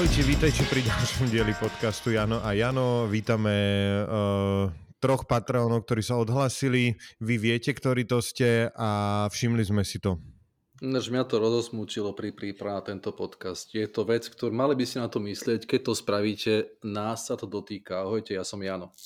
[0.00, 3.04] Ahojte, vítajte pri ďalšom dieli podcastu Jano a Jano.
[3.04, 3.52] Vítame
[4.00, 6.96] uh, troch patrónov, ktorí sa odhlasili.
[7.20, 10.16] Vy viete, ktorí to ste a všimli sme si to.
[10.80, 13.68] Než mňa to rozosmúčilo pri príprave na tento podcast.
[13.76, 17.36] Je to vec, ktorú mali by ste na to myslieť, keď to spravíte, nás sa
[17.36, 18.00] to dotýka.
[18.00, 18.96] Ahojte, ja som Jano.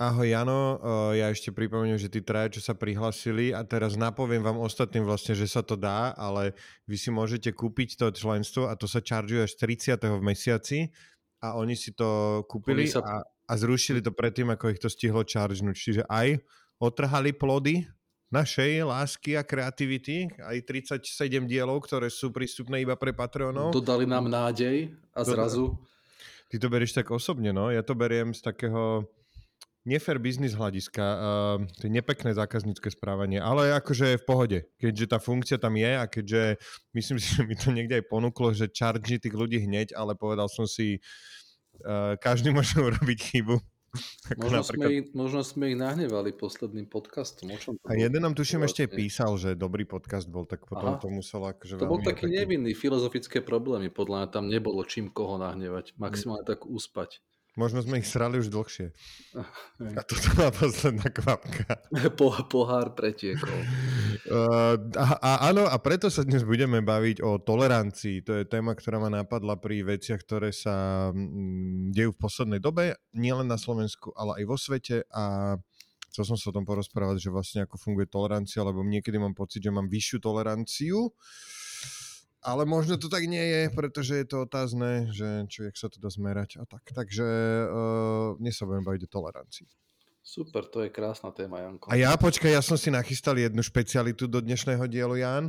[0.00, 0.80] Ahoj Jano,
[1.12, 5.36] ja ešte pripomeniem, že tí traja, čo sa prihlasili a teraz napoviem vám ostatným vlastne,
[5.36, 6.56] že sa to dá, ale
[6.88, 10.00] vy si môžete kúpiť to členstvo a to sa čaržuje až 30.
[10.00, 10.88] v mesiaci
[11.44, 13.04] a oni si to kúpili sa...
[13.04, 15.76] a, a zrušili to predtým, ako ich to stihlo čaržnúť.
[15.76, 16.40] Čiže aj
[16.80, 17.84] otrhali plody
[18.32, 23.76] našej lásky a kreativity, aj 37 dielov, ktoré sú prístupné iba pre Patreonov.
[23.76, 25.76] Dodali nám nádej a zrazu...
[26.48, 27.68] Ty to berieš tak osobne, no?
[27.68, 29.04] Ja to beriem z takého
[29.90, 35.18] nefer biznis hľadiska, uh, to je nepekné zákaznícke správanie, ale akože v pohode, keďže tá
[35.18, 36.42] funkcia tam je a keďže
[36.94, 40.46] myslím si, že mi to niekde aj ponúklo, že charge tých ľudí hneď, ale povedal
[40.46, 41.02] som si,
[41.82, 43.58] uh, každý môže urobiť chybu.
[44.38, 44.86] Možno, napríklad...
[44.86, 47.50] sme ich, možno sme ich nahnevali posledným podcastom.
[47.50, 51.02] To a jeden nám tuším ešte písal, že dobrý podcast bol, tak potom Aha.
[51.02, 55.42] to muselo akože To bol taký nevinný, filozofické problémy, podľa mňa tam nebolo čím koho
[55.42, 57.18] nahnevať, maximálne tak uspať.
[57.58, 58.94] Možno sme ich srali už dlhšie.
[59.98, 61.82] A toto bola posledná kvapka.
[62.18, 63.50] Po, pohár pretiekol.
[64.30, 68.20] Uh, a, a áno, a preto sa dnes budeme baviť o tolerancii.
[68.28, 72.94] To je téma, ktorá ma napadla pri veciach, ktoré sa mm, dejú v poslednej dobe,
[73.16, 75.56] nielen na Slovensku, ale aj vo svete a
[76.12, 79.64] chcel som sa o tom porozprávať, že vlastne ako funguje tolerancia, lebo niekedy mám pocit,
[79.64, 81.10] že mám vyššiu toleranciu
[82.40, 86.00] ale možno to tak nie je, pretože je to otázne, že čo, jak sa to
[86.00, 86.84] dá zmerať a tak.
[86.92, 87.26] Takže
[87.68, 89.68] uh, dnes sa budem baviť o tolerancii.
[90.20, 91.88] Super, to je krásna téma, Janko.
[91.88, 95.48] A ja, počkaj, ja som si nachystal jednu špecialitu do dnešného dielu, Jan.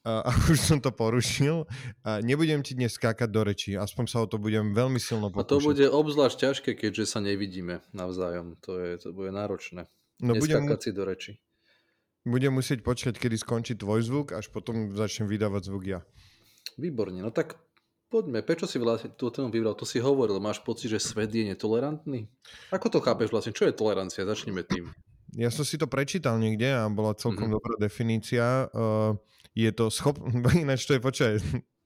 [0.00, 1.68] A, a už som to porušil.
[2.02, 5.44] A nebudem ti dnes skákať do rečí, aspoň sa o to budem veľmi silno pokúšať.
[5.44, 8.58] A to bude obzvlášť ťažké, keďže sa nevidíme navzájom.
[8.64, 9.86] To, je, to bude náročné.
[10.20, 10.66] No, budem...
[10.80, 11.36] si do reči.
[12.28, 16.00] Budem musieť počkať, kedy skončí tvoj zvuk, až potom začnem vydávať zvuk ja.
[16.76, 17.56] Výborne, no tak
[18.12, 18.44] poďme.
[18.44, 19.72] Prečo si vlastne tú tému vybral?
[19.78, 22.28] To si hovoril, máš pocit, že svet je netolerantný?
[22.68, 23.56] Ako to chápeš vlastne?
[23.56, 24.28] Čo je tolerancia?
[24.28, 24.92] Začneme tým.
[25.38, 27.56] Ja som si to prečítal niekde a bola celkom mm-hmm.
[27.56, 28.66] dobrá definícia.
[28.74, 29.16] Uh,
[29.56, 30.18] je to schop...
[30.60, 31.32] Ináč to je, počkaj,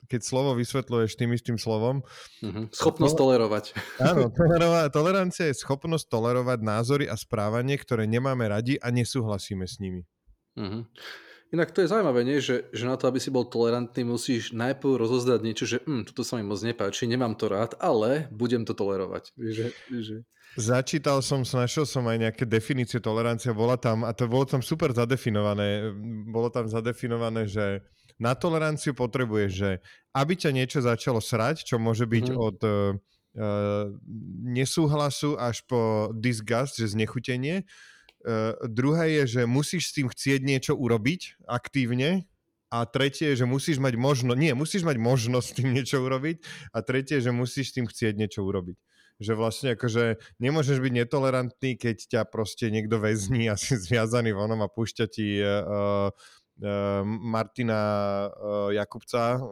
[0.08, 2.02] keď slovo vysvetľuješ tým istým slovom.
[2.40, 2.72] Mm-hmm.
[2.72, 3.20] Schopnosť to...
[3.20, 3.64] tolerovať.
[4.00, 9.78] Áno, tolerovať, tolerancia je schopnosť tolerovať názory a správanie, ktoré nemáme radi a nesúhlasíme s
[9.78, 10.02] nimi.
[10.54, 10.84] Uh-huh.
[11.54, 12.42] Inak to je zaujímavé, nie?
[12.42, 16.26] Že, že na to, aby si bol tolerantný, musíš najprv rozozdať niečo, že hm, toto
[16.26, 19.30] sa mi moc nepáči, nemám to rád, ale budem to tolerovať.
[19.38, 19.66] Že,
[20.02, 20.16] že...
[20.58, 24.90] Začítal som, našiel som aj nejaké definície tolerancia, bola tam, a to bolo tam super
[24.90, 25.94] zadefinované,
[26.26, 27.86] bolo tam zadefinované, že
[28.18, 29.70] na toleranciu potrebuješ, že
[30.14, 32.36] aby ťa niečo začalo srať, čo môže byť mm.
[32.38, 32.74] od uh,
[34.46, 37.66] nesúhlasu až po disgust, že znechutenie,
[38.24, 42.24] Uh, druhé je, že musíš s tým chcieť niečo urobiť aktívne
[42.72, 46.40] a tretie je, že musíš mať možnosť, nie, musíš mať možnosť s tým niečo urobiť
[46.72, 48.80] a tretie je, že musíš s tým chcieť niečo urobiť.
[49.22, 54.58] Že vlastne akože nemôžeš byť netolerantný, keď ťa proste niekto väzní a si zviazaný vonom
[54.64, 56.10] a púšťa ti uh, Eh,
[57.02, 57.80] Martina
[58.30, 59.42] eh, Jakubca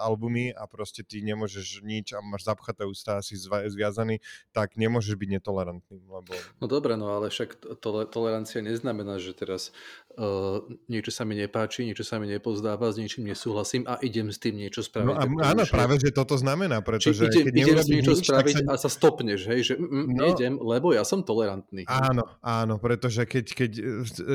[0.00, 4.24] albumy a proste ty nemôžeš nič a máš zapchaté ústa a si zviazaný,
[4.56, 6.00] tak nemôžeš byť netolerantný.
[6.08, 6.32] Lebo...
[6.60, 9.76] No dobre, no ale však to, tolerancia neznamená, že teraz
[10.16, 14.40] uh, niečo sa mi nepáči, niečo sa mi nepozdáva, s niečím nesúhlasím a idem s
[14.40, 15.06] tým niečo spraviť.
[15.06, 18.54] No, a, áno, práve, že toto znamená, pretože Či idem, keď idem niečo nič, spraviť
[18.64, 18.72] sa...
[18.72, 21.84] a sa stopneš, hej, že mm, no, nejdem, lebo ja som tolerantný.
[21.88, 23.72] Áno, áno, pretože keď, keď,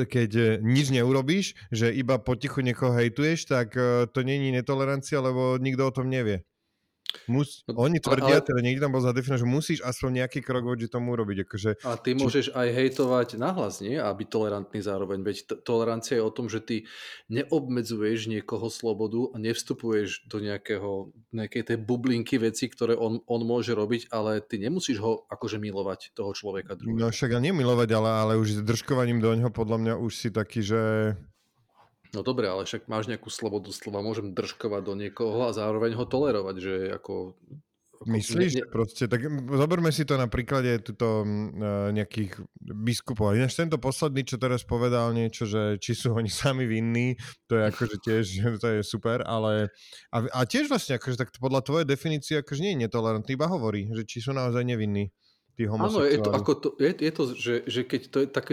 [0.06, 0.30] keď
[0.62, 5.88] nič neurobíš, že iba iba potichu niekoho hejtuješ, tak uh, to není netolerancia, lebo nikto
[5.88, 6.44] o tom nevie.
[7.28, 10.64] Mus, no, oni tvrdia, ale, teda niekde tam bol zadefinované, že musíš aspoň nejaký krok
[10.64, 11.44] voči tomu urobiť.
[11.44, 12.18] Akože, a ty či...
[12.18, 14.00] môžeš aj hejtovať nahlas, nie?
[14.00, 15.20] A byť tolerantný zároveň.
[15.20, 16.76] Veď t- tolerancia je o tom, že ty
[17.28, 23.76] neobmedzuješ niekoho slobodu a nevstupuješ do nejakého, nejakej tej bublinky veci, ktoré on, on môže
[23.76, 26.96] robiť, ale ty nemusíš ho akože milovať, toho človeka druhého.
[26.96, 30.28] No však a nemilovať, ale, ale už s držkovaním do ňoho podľa mňa už si
[30.32, 30.80] taký, že
[32.12, 36.04] No dobre, ale však máš nejakú slobodu slova, môžem držkovať do niekoho a zároveň ho
[36.04, 37.32] tolerovať, že ako...
[37.96, 43.32] ako Myslíš, ne, proste, tak zoberme si to na príklade tuto, uh, nejakých biskupov.
[43.32, 47.16] Ináč tento posledný, čo teraz povedal niečo, že či sú oni sami vinní,
[47.48, 48.24] to je akože tiež,
[48.62, 49.72] to je super, ale
[50.12, 53.88] a, a tiež vlastne akože tak podľa tvojej definície akože nie je netolerantný, iba hovorí,
[53.88, 55.08] že či sú naozaj nevinní.
[55.56, 58.52] Áno, je to, ako to, je, je to že, že keď to je také,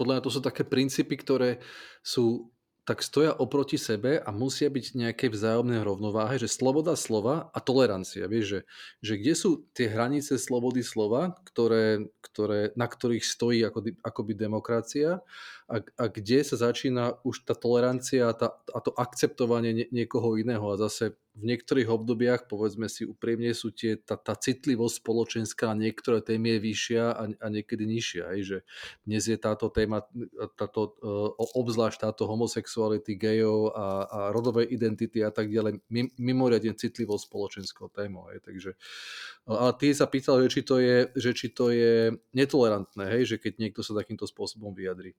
[0.00, 1.60] podľa mňa to sú také princípy, ktoré
[2.00, 7.58] sú tak stoja oproti sebe a musia byť nejaké vzájomné rovnováhe, že sloboda slova a
[7.62, 8.26] tolerancia.
[8.26, 8.60] Vieš, že,
[8.98, 15.22] že kde sú tie hranice slobody slova, ktoré, ktoré, na ktorých stojí ako, akoby demokracia
[15.70, 20.34] a, a kde sa začína už tá tolerancia a, tá, a to akceptovanie nie, niekoho
[20.34, 20.66] iného.
[20.74, 25.88] A zase v niektorých obdobiach, povedzme si úprimne, sú tie, tá, tá citlivosť spoločenská na
[25.88, 28.24] niektoré témy je vyššia a, a niekedy nižšia.
[28.36, 28.58] Hej, že
[29.08, 30.04] dnes je táto téma,
[30.60, 36.76] táto, uh, obzvlášť táto homosexuality, gejov a, a rodovej identity a tak ďalej, mim, mimoriadne
[36.76, 38.28] citlivou spoločenskou témou.
[38.28, 38.70] Hej, takže,
[39.48, 43.22] uh, ale ty sa pýtal, že či to je, že či to je netolerantné, hej,
[43.24, 45.16] že keď niekto sa takýmto spôsobom vyjadrí.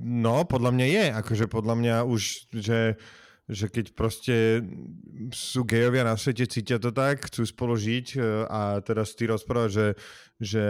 [0.00, 1.04] No, podľa mňa je.
[1.16, 3.00] Akože podľa mňa už, že
[3.50, 4.62] že keď proste
[5.34, 9.70] sú gejovia na svete, cítia to tak, chcú spolu žiť e, a teraz ty rozprávaš,
[9.74, 9.88] že,
[10.40, 10.66] že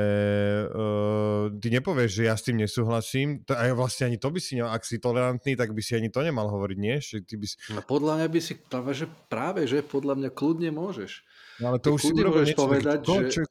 [0.66, 4.82] uh, ty nepovieš, že ja s tým nesúhlasím, a vlastne ani to by si ak
[4.82, 6.98] si tolerantný, tak by si ani to nemal hovoriť, nie?
[6.98, 7.54] Že ty by si...
[7.70, 11.22] No podľa mňa by si práve, že práve, že podľa mňa kľudne môžeš.
[11.60, 13.28] No ale to už si niečo, povedať, čo, že...
[13.28, 13.42] čo,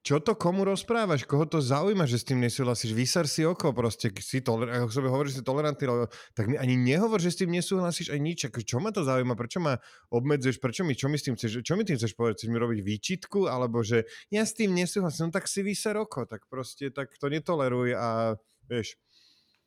[0.00, 1.28] čo to komu rozprávaš?
[1.28, 2.96] Koho to zaujíma, že s tým nesúhlasíš?
[2.96, 6.80] Vysar si oko proste, si toler- ako sebe hovoríš, že si tolerantný, tak mi ani
[6.80, 8.38] nehovor, že s tým nesúhlasíš aj nič.
[8.48, 9.36] Ako, čo ma to zaujíma?
[9.36, 9.76] Prečo ma
[10.08, 10.56] obmedzuješ?
[10.56, 11.60] Prečo mi, čo mi s tým chceš?
[11.60, 12.40] Čo mi tým chceš povedať?
[12.40, 13.44] Chceš mi robiť výčitku?
[13.44, 15.28] Alebo že ja s tým nesúhlasím?
[15.28, 18.40] No tak si vysar oko, tak proste tak to netoleruj a
[18.70, 18.96] vieš.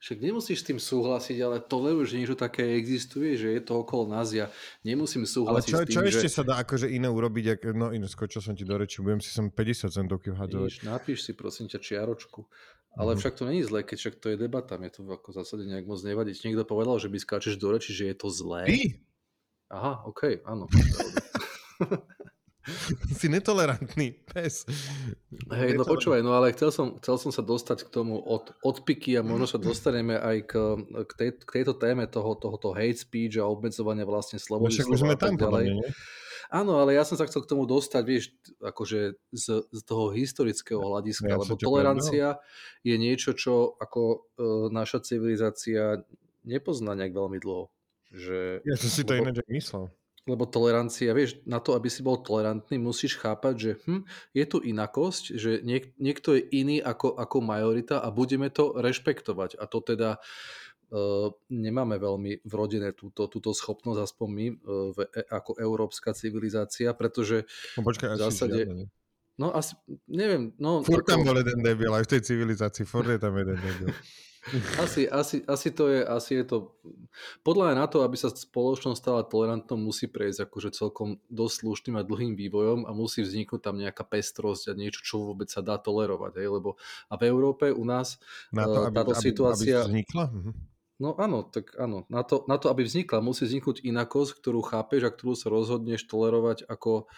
[0.03, 4.11] Však nemusíš s tým súhlasiť, ale toleruješ, že niečo také existuje, že je to okolo
[4.11, 4.35] nás.
[4.35, 4.51] Ja
[4.83, 7.45] nemusím súhlasiť ale čo, s tým, čo ešte sa dá akože iné urobiť?
[7.55, 10.83] Ak, no iné, skočil som ti do reči, budem si som 50 centov vhadzovať.
[10.83, 12.43] Napíš si prosím ťa čiaročku.
[12.99, 13.19] Ale mm.
[13.23, 14.75] však to není zlé, keď však to je debata.
[14.75, 16.35] Mne to ako v zásade nejak moc nevadí.
[16.35, 18.67] Niekto povedal, že by skáčeš do reči, že je to zlé.
[18.67, 18.79] Ty?
[19.71, 20.67] Aha, OK, áno.
[23.19, 24.63] si netolerantný pes.
[25.51, 29.19] Hej, no počúvaj, no ale chcel som, chcel som sa dostať k tomu od, odpiky
[29.19, 30.53] a možno sa dostaneme aj k,
[31.03, 34.79] k, tej, k tejto téme toho, tohoto hate speech a obmedzovania vlastne slobody.
[34.79, 35.65] No, už sme tam ďalej.
[35.75, 35.89] Mňa,
[36.53, 38.29] Áno, ale ja som sa chcel k tomu dostať, vieš,
[38.61, 42.85] akože z, z toho historického hľadiska, ja lebo tolerancia povedal.
[42.85, 44.17] je niečo, čo ako e,
[44.69, 46.05] naša civilizácia
[46.45, 47.73] nepozná nejak veľmi dlho.
[48.13, 49.33] Že, ja som si to lebo...
[49.33, 49.89] ináč myslel
[50.23, 54.57] lebo tolerancia, vieš, na to, aby si bol tolerantný, musíš chápať, že hm, je tu
[54.63, 59.59] inakosť, že niek- niekto je iný ako, ako majorita a budeme to rešpektovať.
[59.59, 64.47] A to teda uh, nemáme veľmi vrodené túto, túto schopnosť, aspoň my,
[64.95, 67.43] v, e, ako európska civilizácia, pretože
[67.75, 68.59] no, počkaj, v zásade...
[68.63, 68.85] Žiadne.
[69.33, 69.73] No asi,
[70.05, 70.53] neviem.
[70.61, 73.89] No, Furt tam bol jeden debil, aj v tej civilizácii, furt je tam jeden debil.
[74.75, 76.57] Asi, asi, asi, to je, asi je to...
[77.47, 82.03] Podľa na to, aby sa spoločnosť stala tolerantnou, musí prejsť akože celkom dosť slušným a
[82.03, 86.43] dlhým vývojom a musí vzniknúť tam nejaká pestrosť a niečo, čo vôbec sa dá tolerovať.
[86.43, 86.47] Hej?
[86.59, 86.75] Lebo
[87.07, 88.19] a v Európe u nás
[88.51, 89.77] na to, eh, aby, táto aby, situácia...
[89.79, 90.25] Aby vznikla?
[90.27, 90.51] Mhm.
[91.01, 92.05] No áno, tak áno.
[92.07, 96.05] Na to, na to, aby vznikla, musí vzniknúť inakosť, ktorú chápeš a ktorú sa rozhodneš
[96.05, 97.09] tolerovať ako,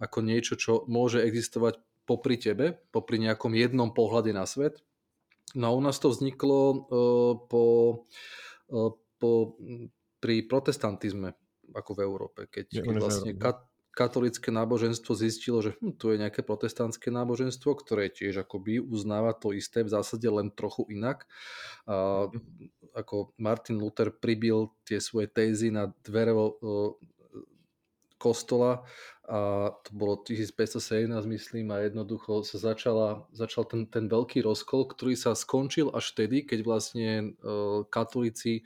[0.00, 1.78] ako niečo, čo môže existovať
[2.08, 4.80] popri tebe, popri nejakom jednom pohľade na svet
[5.54, 6.78] No a u nás to vzniklo uh,
[7.48, 7.64] po,
[8.68, 9.56] uh, po,
[10.20, 11.32] pri protestantizme,
[11.72, 13.64] ako v Európe, keď, keď vlastne kat,
[13.98, 19.50] katolické náboženstvo zistilo, že hm, tu je nejaké protestantské náboženstvo, ktoré tiež akoby uznáva to
[19.50, 21.26] isté, v zásade len trochu inak.
[21.90, 22.30] A,
[22.94, 26.52] ako Martin Luther pribil tie svoje tézy na dvere uh,
[28.18, 28.84] kostola
[29.28, 35.20] a to bolo 1517 myslím a jednoducho sa začala, začal ten, ten veľký rozkol, ktorý
[35.20, 38.64] sa skončil až vtedy, keď vlastne uh, katolíci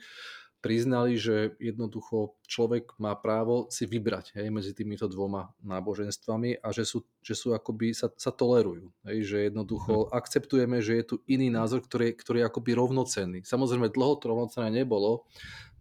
[0.63, 6.87] priznali, že jednoducho človek má právo si vybrať hej, medzi týmito dvoma náboženstvami a že
[6.87, 8.87] sú, že sú akoby sa, sa tolerujú.
[9.03, 10.15] Hej, že jednoducho hmm.
[10.15, 13.39] akceptujeme, že je tu iný názor, ktorý, ktorý je akoby rovnocenný.
[13.43, 15.27] Samozrejme dlho to rovnocenné nebolo,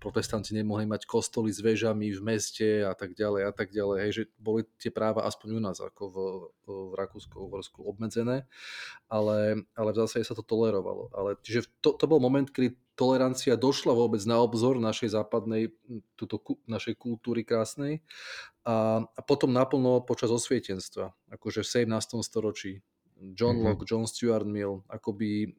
[0.03, 4.11] protestanti nemohli mať kostoly s väžami v meste a tak ďalej a tak ďalej, hej,
[4.11, 6.17] že boli tie práva aspoň u nás ako v,
[6.67, 8.51] v Rakúsku, v Horsku obmedzené,
[9.07, 11.15] ale, ale v zásade sa to tolerovalo.
[11.15, 15.75] Ale, čiže to, to bol moment, kedy tolerancia došla vôbec na obzor našej západnej,
[16.15, 16.39] túto,
[16.71, 17.99] našej kultúry krásnej
[18.63, 22.23] a, a potom naplno počas osvietenstva, akože v 17.
[22.23, 22.87] storočí.
[23.35, 23.75] John mm-hmm.
[23.75, 25.51] Locke, John Stuart Mill, akoby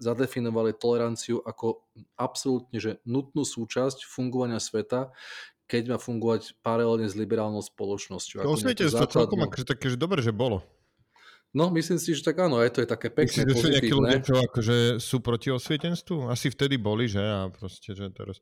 [0.00, 1.84] zadefinovali toleranciu ako
[2.16, 5.12] absolútne že nutnú súčasť fungovania sveta,
[5.68, 8.40] keď má fungovať paralelne s liberálnou spoločnosťou.
[8.40, 10.64] To osvietenstvo celkom akože také, že dobre, že bolo.
[11.56, 13.94] No, myslím si, že tak áno, aj to je také pekné, Myslíš, že sú nejakí
[13.96, 16.28] ľudia, čo akože sú proti osvietenstvu?
[16.28, 17.24] Asi vtedy boli, že?
[17.24, 18.36] A proste, že teraz...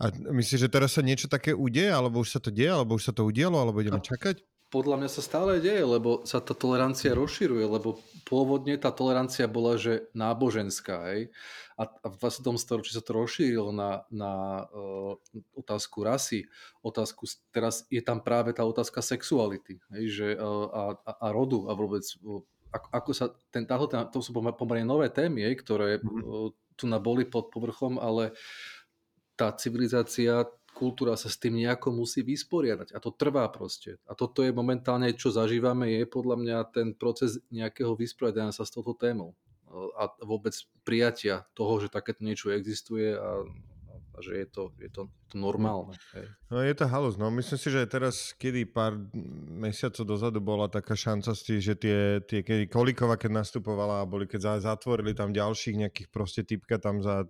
[0.00, 3.04] A myslíš, že teraz sa niečo také udeje, alebo už sa to deje, alebo už
[3.04, 4.40] sa to udialo, alebo ideme čakať?
[4.70, 9.74] Podľa mňa sa stále deje, lebo sa tá tolerancia rozširuje, lebo pôvodne tá tolerancia bola,
[9.74, 11.34] že náboženská, hej?
[11.74, 12.54] A, v 20.
[12.54, 15.18] storočí sa to rozšírilo na, na uh,
[15.58, 16.46] otázku rasy,
[16.86, 20.04] otázku, teraz je tam práve tá otázka sexuality, hej?
[20.14, 22.38] Že, uh, a, a, a rodu a vôbec uh,
[22.70, 27.02] ako, ako sa ten, táto, to sú pomerne nové témy, hej, ktoré uh, tu na
[27.02, 28.30] boli pod povrchom, ale
[29.34, 30.44] tá civilizácia
[30.80, 32.96] kultúra sa s tým nejako musí vysporiadať.
[32.96, 34.00] A to trvá proste.
[34.08, 38.72] A toto je momentálne, čo zažívame, je podľa mňa ten proces nejakého vysporiadania sa s
[38.72, 39.36] touto témou.
[40.00, 43.44] A vôbec prijatia toho, že takéto niečo existuje a,
[44.20, 45.96] a že je to, je to, to normálne.
[46.12, 46.28] Hej.
[46.52, 49.00] No je to halus, no myslím si, že teraz, kedy pár
[49.48, 54.60] mesiacov dozadu bola taká šanca, že tie, tie kedy Kolikova, keď nastupovala a boli, keď
[54.60, 57.24] zatvorili tam ďalších nejakých proste typka tam za,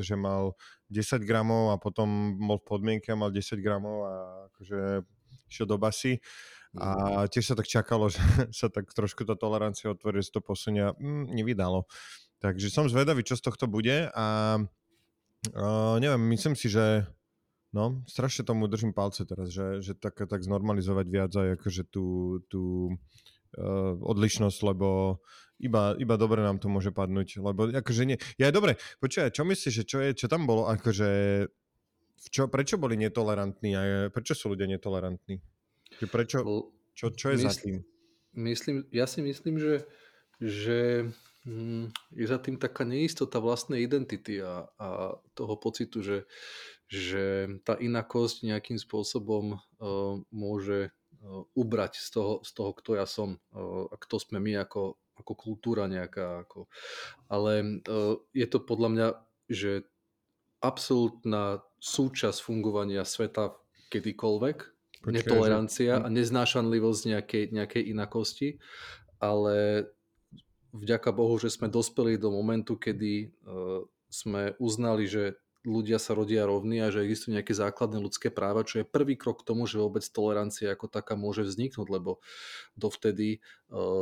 [0.00, 0.56] že mal
[0.88, 4.14] 10 gramov a potom bol v podmienke a mal 10 gramov a
[4.48, 5.04] akože
[5.52, 6.16] išiel do basy.
[6.78, 7.34] A mhm.
[7.34, 8.22] tiež sa tak čakalo, že
[8.54, 10.94] sa tak trošku tá tolerancia otvorí, že to posunia.
[10.96, 11.84] Mm, nevydalo.
[12.40, 14.56] Takže som zvedavý, čo z tohto bude a
[15.56, 17.06] uh, neviem, myslím si, že
[17.72, 22.38] no, strašne tomu držím palce teraz, že, že tak, tak znormalizovať viac aj akože tú,
[22.50, 22.94] tú
[23.56, 25.18] uh, odlišnosť, lebo
[25.60, 29.74] iba, iba dobre nám to môže padnúť, lebo akože nie, ja dobre, počúaj, čo myslíš,
[29.80, 31.10] že čo, je, čo tam bolo, akože,
[32.32, 33.82] čo, prečo boli netolerantní a
[34.12, 35.40] prečo sú ľudia netolerantní?
[36.00, 36.38] Prečo,
[36.96, 37.76] čo, čo je Mysl, za tým?
[38.36, 39.74] Myslím, ja si myslím, že,
[40.40, 40.78] že
[41.44, 44.88] hm, je za tým taká neistota vlastnej identity a, a
[45.32, 46.18] toho pocitu, že,
[46.90, 53.06] že tá inakosť nejakým spôsobom uh, môže uh, ubrať z toho, z toho, kto ja
[53.08, 56.44] som uh, a kto sme my ako, ako kultúra nejaká.
[56.48, 56.68] Ako.
[57.32, 59.08] Ale uh, je to podľa mňa,
[59.48, 59.84] že
[60.60, 63.56] absolútna súčasť fungovania sveta
[63.88, 64.58] kedykoľvek,
[65.00, 66.04] Počkej, netolerancia že...
[66.04, 68.48] a neznášanlivosť nejakej, nejakej inakosti,
[69.16, 69.88] ale
[70.72, 76.48] vďaka Bohu, že sme dospeli do momentu, kedy uh, sme uznali, že ľudia sa rodia
[76.48, 79.76] rovní a že existujú nejaké základné ľudské práva, čo je prvý krok k tomu, že
[79.76, 82.24] vôbec tolerancia ako taká môže vzniknúť, lebo
[82.80, 83.38] dovtedy e,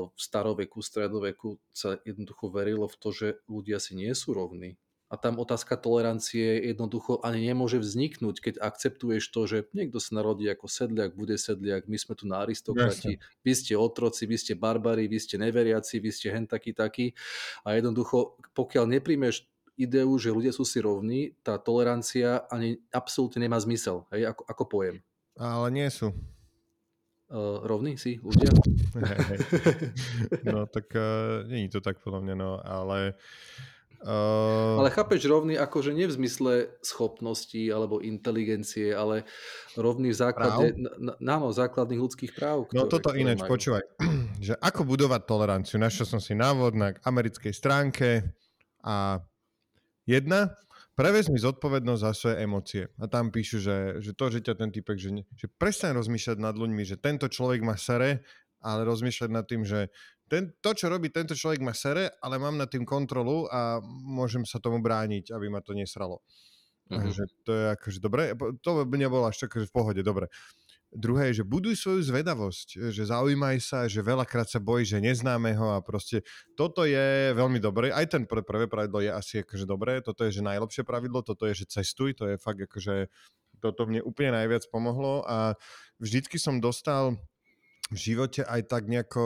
[0.06, 4.78] v staroveku, stredoveku sa jednoducho verilo v to, že ľudia si nie sú rovní.
[5.08, 10.44] A tam otázka tolerancie jednoducho ani nemôže vzniknúť, keď akceptuješ to, že niekto sa narodí
[10.52, 15.08] ako sedliak, bude sedliak, my sme tu na aristokrati, vy ste otroci, vy ste barbari,
[15.08, 17.16] vy ste neveriaci, vy ste hen taký taký.
[17.64, 19.48] A jednoducho, pokiaľ nepríjmeš
[19.78, 24.64] ideu, že ľudia sú si rovní, tá tolerancia ani absolútne nemá zmysel, hej, ako, ako
[24.66, 24.96] pojem.
[25.38, 26.10] Ale nie sú.
[27.30, 28.50] Uh, rovní si ľudia?
[30.48, 33.14] no tak uh, není to tak podľa mňa, no, ale...
[34.02, 34.67] Uh...
[34.88, 39.28] Ale chápeš rovný akože nie v zmysle schopností alebo inteligencie, ale
[39.76, 42.64] rovný v základe, na, na, základných ľudských práv.
[42.72, 43.52] No, ktoré, no toto ináč, majú.
[43.52, 43.84] počúvaj,
[44.48, 45.76] že ako budovať toleranciu.
[45.76, 48.24] Našiel som si návod na americkej stránke
[48.80, 49.20] a
[50.08, 50.56] Jedna,
[50.96, 52.82] prevezmi zodpovednosť za svoje emócie.
[52.96, 56.56] A tam píšu, že, že to, že ťa ten typek, že, že prestaň rozmýšľať nad
[56.56, 58.24] ľuďmi, že tento človek má sere,
[58.64, 59.92] ale rozmýšľať nad tým, že
[60.28, 64.44] ten, to, čo robí tento človek má sere, ale mám nad tým kontrolu a môžem
[64.44, 66.20] sa tomu brániť, aby ma to nesralo.
[66.88, 67.00] Uh-huh.
[67.00, 68.22] Takže to je akože dobre.
[68.64, 70.28] To by nebolo až také v pohode, dobre.
[70.88, 75.52] Druhé je, že buduj svoju zvedavosť, že zaujímaj sa, že veľakrát sa bojí, že neznáme
[75.52, 76.24] ho a proste
[76.56, 77.92] toto je veľmi dobré.
[77.92, 81.44] Aj ten pr- prvé pravidlo je asi akože dobré, toto je, že najlepšie pravidlo, toto
[81.44, 83.12] je, že cestuj, to je fakt akože
[83.60, 85.58] toto mne úplne najviac pomohlo a
[86.00, 87.20] vždycky som dostal
[87.88, 89.24] v živote aj tak nejako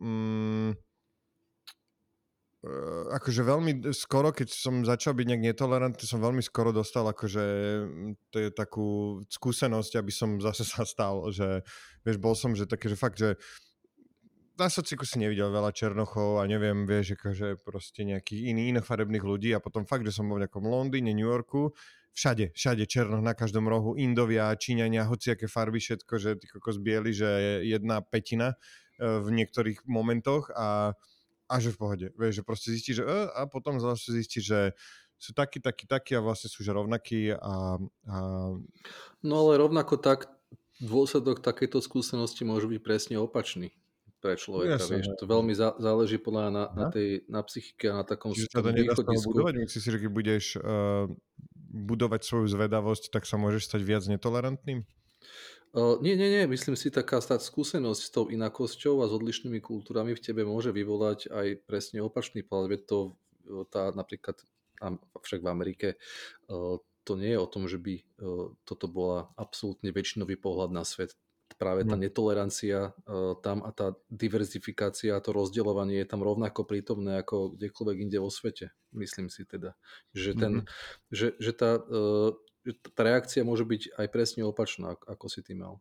[0.00, 0.70] mm,
[2.58, 7.44] Eh, akože veľmi skoro, keď som začal byť nejak netolerantný, som veľmi skoro dostal akože
[7.86, 8.88] mm, to je takú
[9.30, 11.62] skúsenosť, aby som zase sa stal, že
[12.02, 13.38] vieš, bol som, že také, že fakt, že
[14.58, 19.54] na sociku si nevidel veľa černochov a neviem, vieš, akože proste nejakých iných inofarebných ľudí
[19.54, 21.70] a potom fakt, že som bol v nejakom Londýne, New Yorku,
[22.12, 27.12] všade, všade černoch na každom rohu, Indovia, Číňania, hociaké farby, všetko, že ty kokos bieli,
[27.12, 30.96] že je jedna petina eh, v niektorých momentoch a
[31.48, 32.06] a že v pohode.
[32.14, 34.76] Vieš, že proste zistí, že e, a potom zase zistí, že
[35.16, 38.16] sú takí, takí, takí a vlastne sú že rovnakí a, a...
[39.24, 40.30] No ale rovnako tak
[40.78, 43.74] dôsledok takejto skúsenosti môže byť presne opačný
[44.22, 44.78] pre človeka.
[44.78, 48.30] Jasne, vieš, to veľmi zá, záleží podľa na, na, tej, na psychike a na takom
[48.30, 49.54] Čiže sa to nedá budovať?
[49.58, 51.10] Myslíš si, že keď budeš uh,
[51.68, 54.88] budovať svoju zvedavosť, tak sa môžeš stať viac netolerantným?
[55.76, 59.60] Uh, nie, nie, nie, myslím si, taká stať skúsenosť s tou inakosťou a s odlišnými
[59.60, 62.88] kultúrami v tebe môže vyvolať aj presne opačný pohľad.
[62.88, 63.20] To
[63.68, 64.40] tá napríklad,
[65.20, 65.88] však v Amerike,
[66.48, 70.88] uh, to nie je o tom, že by uh, toto bola absolútne väčšinový pohľad na
[70.88, 71.12] svet.
[71.58, 72.02] Práve tá no.
[72.06, 78.18] netolerancia uh, tam a tá diverzifikácia, to rozdeľovanie je tam rovnako prítomné ako kdekoľvek inde
[78.22, 78.70] vo svete.
[78.94, 79.74] Myslím si teda,
[80.14, 81.10] že, ten, mm-hmm.
[81.10, 82.30] že, že tá uh,
[82.92, 85.80] tá reakcia môže byť aj presne opačná, ako si ty mal.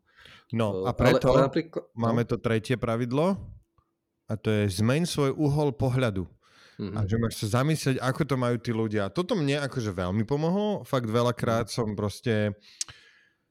[0.55, 1.99] No a preto ale, ale napríklad, no.
[1.99, 3.35] máme to tretie pravidlo
[4.27, 6.27] a to je zmeň svoj uhol pohľadu.
[6.77, 6.93] Mm-hmm.
[6.93, 9.09] A že máš sa zamyslieť, ako to majú tí ľudia.
[9.09, 10.85] Toto mne akože veľmi pomohlo.
[10.85, 12.53] Fakt veľakrát som proste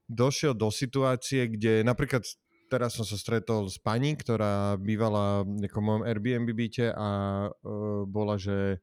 [0.07, 2.23] došiel do situácie, kde napríklad
[2.67, 7.09] teraz som sa stretol s pani, ktorá bývala v mojom Airbnb byte a
[7.51, 8.83] uh, bola, že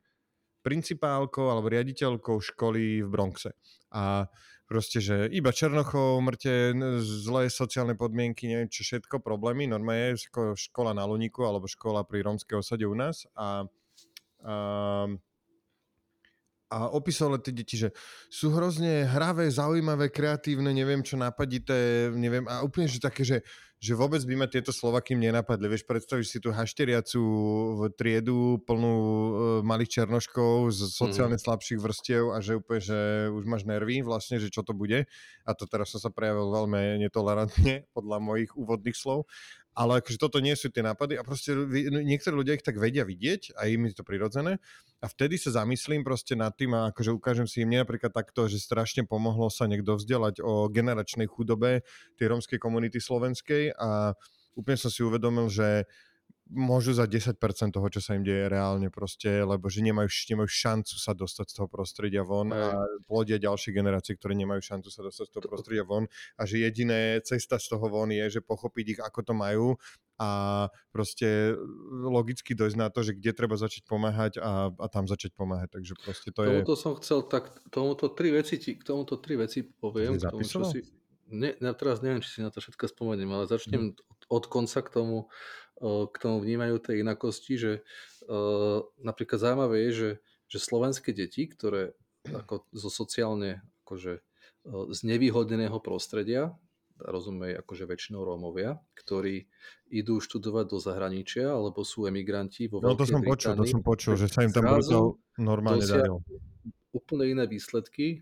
[0.64, 3.52] principálkou alebo riaditeľkou školy v Bronxe.
[3.92, 4.32] A
[4.64, 6.72] proste, že iba Černochov, mŕte,
[7.04, 9.68] zlé sociálne podmienky, neviem čo všetko, problémy.
[9.68, 10.24] Norma je
[10.56, 13.68] škola na Luniku alebo škola pri rómskej osade u nás a
[14.44, 15.08] a,
[16.74, 17.94] a opísal tie deti, že
[18.34, 23.46] sú hrozne hravé, zaujímavé, kreatívne, neviem čo napadité, neviem, a úplne, že také, že,
[23.78, 25.70] že vôbec by ma tieto slova kým nenapadli.
[25.70, 27.22] Vieš, predstavíš si tú hašteriacu
[27.94, 29.22] triedu plnú uh,
[29.62, 31.44] malých černoškov z sociálne mm.
[31.46, 35.06] slabších vrstiev a že úplne, že už máš nervy vlastne, že čo to bude.
[35.46, 39.30] A to teraz som sa prejavil veľmi netolerantne podľa mojich úvodných slov
[39.74, 43.02] ale akože toto nie sú tie nápady a proste no, niektorí ľudia ich tak vedia
[43.02, 44.62] vidieť a im je to prirodzené.
[45.02, 48.62] A vtedy sa zamyslím proste nad tým a akože ukážem si im napríklad takto, že
[48.62, 51.82] strašne pomohlo sa niekto vzdelať o generačnej chudobe
[52.22, 54.14] tej rómskej komunity slovenskej a
[54.54, 55.90] úplne som si uvedomil, že
[56.54, 57.36] môžu za 10%
[57.74, 61.54] toho, čo sa im deje reálne proste, lebo že nemajú, nemajú šancu sa dostať z
[61.58, 65.84] toho prostredia von a plodia ďalšie generácie, ktoré nemajú šancu sa dostať z toho prostredia
[65.84, 66.06] von
[66.38, 69.68] a že jediné cesta z toho von je, že pochopiť ich, ako to majú
[70.22, 70.30] a
[70.94, 71.58] proste
[71.90, 75.74] logicky dojsť na to, že kde treba začať pomáhať a, a tam začať pomáhať.
[75.74, 76.80] Takže proste to tomuto je...
[76.80, 80.22] som chcel tak, tomuto tri veci, ti, k tomuto tri veci poviem.
[80.22, 80.86] K tomu, čo si,
[81.34, 84.30] ne, teraz neviem, či si na to všetko spomeniem, ale začnem hmm.
[84.30, 85.28] od konca k tomu,
[85.82, 87.72] k tomu vnímajú tej inakosti, že
[89.02, 90.12] napríklad zaujímavé je, že,
[90.48, 91.98] že slovenské deti, ktoré
[92.30, 94.24] ako zo sociálne akože
[94.94, 96.56] znevýhodneného prostredia,
[96.94, 99.50] rozumej akože väčšinou Rómovia, ktorí
[99.92, 104.16] idú študovať do zahraničia alebo sú emigranti vo No to som počul, to som počul,
[104.16, 106.24] že sa im tam brutál normálne darilo.
[106.94, 108.22] Úplne iné výsledky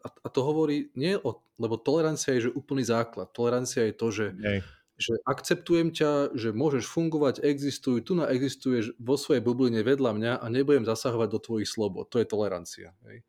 [0.00, 3.34] a to hovorí, nie o, lebo tolerancia je že úplný základ.
[3.34, 4.62] Tolerancia je to, že Nej
[4.94, 10.32] že akceptujem ťa, že môžeš fungovať, existuj, tu na existuješ vo svojej bubline vedľa mňa
[10.38, 12.06] a nebudem zasahovať do tvojich slobod.
[12.14, 12.94] To je tolerancia.
[13.10, 13.26] Hej.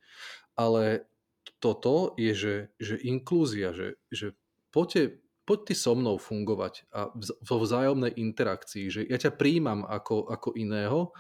[0.54, 1.10] Ale
[1.58, 4.38] toto je, že, že inklúzia, že, že
[4.70, 10.30] poďte, poď ty so mnou fungovať a vo vzájomnej interakcii, že ja ťa príjmam ako,
[10.30, 11.14] ako iného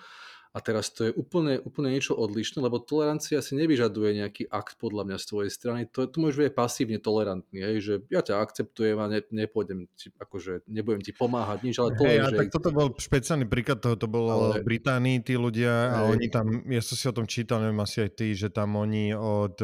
[0.55, 5.03] a teraz to je úplne, úplne niečo odlišné, lebo tolerancia si nevyžaduje nejaký akt podľa
[5.03, 5.81] mňa z tvojej strany.
[5.91, 10.15] To, to môžeš byť pasívne tolerantný, hej, že ja ťa akceptujem a ne, nepôjdem ti,
[10.15, 12.39] akože nebudem ti pomáhať nič, ale to hey, že...
[12.39, 14.63] tak toto bol špeciálny príklad toho, to bolo ale...
[14.63, 18.07] v Británii tí ľudia a oni tam, ja som si o tom čítal, neviem asi
[18.07, 19.59] aj ty, že tam oni od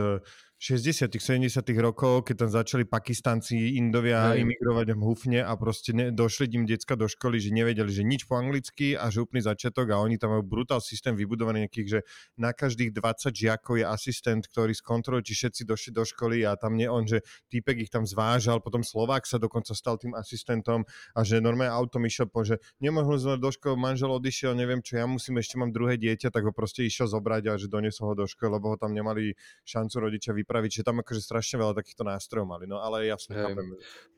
[0.62, 4.46] 60 70 rokov, keď tam začali Pakistanci, Indovia Hej.
[4.46, 8.38] imigrovať húfne a proste ne, došli im decka do školy, že nevedeli, že nič po
[8.38, 12.00] anglicky a že úplný začiatok a oni tam majú brutál systém vybudovaný nejakých, že
[12.38, 16.78] na každých 20 žiakov je asistent, ktorý skontroluje, či všetci došli do školy a tam
[16.78, 20.86] nie on, že týpek ich tam zvážal, potom Slovák sa dokonca stal tým asistentom
[21.18, 25.02] a že normálne auto išiel po, že nemohol sme do školy, manžel odišiel, neviem čo,
[25.02, 28.16] ja musím, ešte mám druhé dieťa, tak ho proste išiel zobrať a že donesol ho
[28.22, 29.34] do školy, lebo ho tam nemali
[29.66, 33.40] šancu rodičia vypraviť pripraviť, že tam akože strašne veľa takýchto nástrojov mali, no ale jasne
[33.40, 33.44] hey.
[33.48, 33.68] chápem.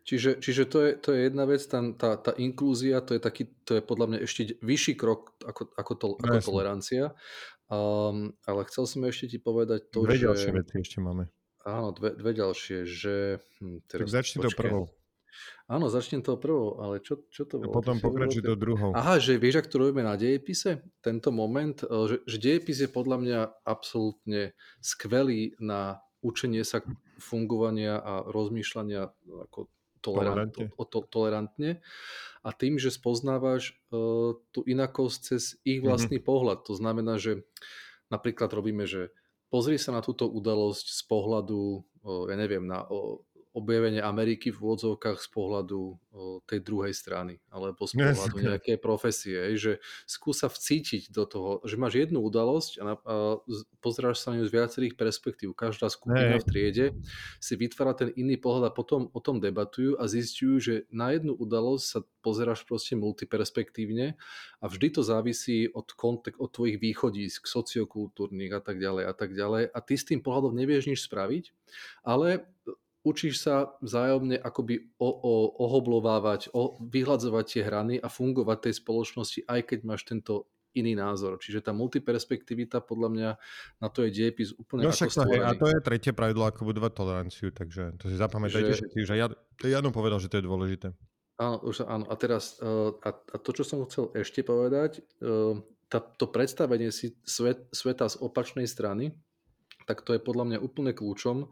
[0.03, 3.53] Čiže, čiže to, je, to je jedna vec, tam, tá, tá inklúzia, to je taký,
[3.63, 7.13] to je podľa mňa ešte vyšší krok ako, ako, to, ako no, tolerancia.
[7.69, 10.25] Um, ale chcel som ešte ti povedať to, dve že...
[10.27, 11.29] ďalšie veci ešte máme.
[11.63, 13.39] Áno, dve, dve ďalšie, že...
[13.61, 14.91] Hm, teraz, tak začni to prvou.
[15.71, 17.71] Áno, začnem to prvou, ale čo, čo to bolo?
[17.71, 18.91] A potom pokračuj to druhou.
[18.91, 22.89] Aha, že vieš, ak to robíme na dejepise, tento moment, e, že, že dejepis je
[22.91, 24.51] podľa mňa absolútne
[24.83, 26.81] skvelý na učenie sa
[27.19, 29.11] fungovania a rozmýšľania
[29.51, 29.67] ako
[30.03, 30.71] tolerantne.
[30.75, 31.79] O, to, tolerantne.
[32.43, 35.85] A tým, že spoznávaš uh, tú inakosť cez ich mhm.
[35.87, 36.31] vlastný mm-hmm.
[36.31, 36.57] pohľad.
[36.67, 37.47] To znamená, že
[38.11, 39.15] napríklad robíme, že
[39.47, 41.59] pozri sa na túto udalosť z pohľadu,
[42.03, 43.19] uh, ja neviem, na uh,
[43.53, 45.81] objavenie Ameriky v úvodzovkách z pohľadu
[46.49, 49.77] tej druhej strany, alebo z pohľadu nejakej profesie, že
[50.09, 53.15] skús sa vcítiť do toho, že máš jednu udalosť a, a
[53.77, 55.53] pozráš sa na ňu z viacerých perspektív.
[55.53, 56.41] Každá skupina hey.
[56.41, 56.85] v triede
[57.37, 61.37] si vytvára ten iný pohľad a potom o tom debatujú a zistujú, že na jednu
[61.37, 64.17] udalosť sa pozeráš proste multiperspektívne
[64.61, 69.29] a vždy to závisí od, kontek- od tvojich východísk, sociokultúrnych a tak ďalej a tak
[69.37, 71.53] ďalej a ty s tým pohľadom nevieš nič spraviť,
[72.01, 72.49] ale
[73.03, 79.39] učíš sa vzájomne akoby o, o, ohoblovávať, o, vyhľadzovať tie hrany a fungovať tej spoločnosti,
[79.45, 81.37] aj keď máš tento iný názor.
[81.37, 83.29] Čiže tá multiperspektivita podľa mňa
[83.77, 85.45] na to je diepis úplne no, ako stvorený.
[85.45, 88.77] A to je tretie pravidlo, ako budovať toleranciu, takže to si zapamätajte že...
[88.81, 89.27] všetci, že ja,
[89.61, 90.87] Jano povedal, že to je dôležité.
[91.37, 92.05] Áno, už, áno.
[92.09, 95.57] A teraz, uh, a, a to, čo som chcel ešte povedať, uh,
[95.89, 99.13] tá, to predstavenie si svet, sveta z opačnej strany,
[99.83, 101.51] tak to je podľa mňa úplne kľúčom,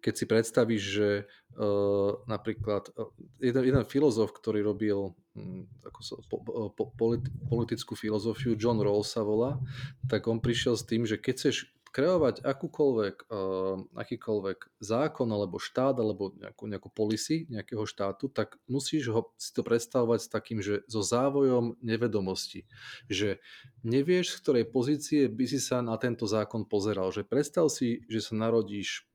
[0.00, 1.08] keď si predstavíš, že
[1.56, 7.94] uh, napríklad uh, jeden, jeden filozof, ktorý robil um, ako so, po, po, politi, politickú
[7.94, 9.60] filozofiu, John Rawls sa volá,
[10.08, 11.56] tak on prišiel s tým, že keď chceš
[11.96, 19.08] kreovať akúkoľvek, uh, akýkoľvek zákon alebo štát alebo nejakú, nejakú policy nejakého štátu, tak musíš
[19.16, 22.68] ho si to predstavovať s takým, že so závojom nevedomosti.
[23.08, 23.40] Že
[23.80, 27.08] nevieš, z ktorej pozície by si sa na tento zákon pozeral.
[27.16, 29.08] Že predstav si, že sa narodíš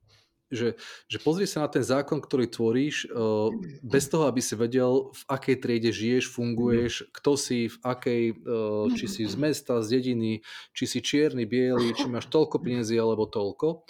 [0.51, 0.75] že,
[1.07, 3.49] že pozri sa na ten zákon, ktorý tvoríš, uh,
[3.81, 8.91] bez toho, aby si vedel, v akej triede žiješ, funguješ, kto si, v akej, uh,
[8.93, 10.43] či si z mesta, z dediny,
[10.75, 13.87] či si čierny, biely, či máš toľko peniazy alebo toľko.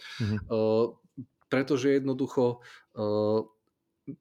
[0.48, 0.96] Uh,
[1.52, 2.64] pretože jednoducho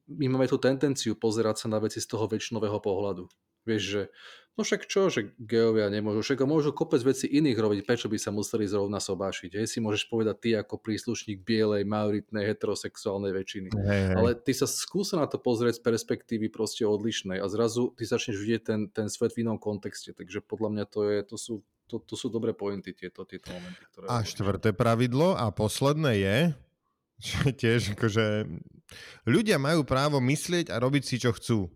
[0.07, 3.31] my máme tú tendenciu pozerať sa na veci z toho väčšinového pohľadu.
[3.63, 4.01] Vieš, že
[4.59, 8.35] No však čo, že geovia nemôžu, však môžu kopec veci iných robiť, prečo by sa
[8.35, 9.55] museli zrovna sobášiť.
[9.55, 13.69] Hej, si môžeš povedať ty ako príslušník bielej, majoritnej, heterosexuálnej väčšiny.
[13.71, 14.15] Hej, hej.
[14.19, 18.43] Ale ty sa skúsa na to pozrieť z perspektívy proste odlišnej a zrazu ty začneš
[18.43, 20.11] vidieť ten, ten svet v inom kontexte.
[20.11, 21.53] Takže podľa mňa to, je, to sú
[21.87, 23.83] to, to sú dobré pointy, tieto, tieto momenty.
[23.91, 26.37] Ktoré a štvrté pravidlo a posledné je,
[27.27, 28.51] že tiež akože
[29.27, 31.71] ľudia majú právo myslieť a robiť si, čo chcú.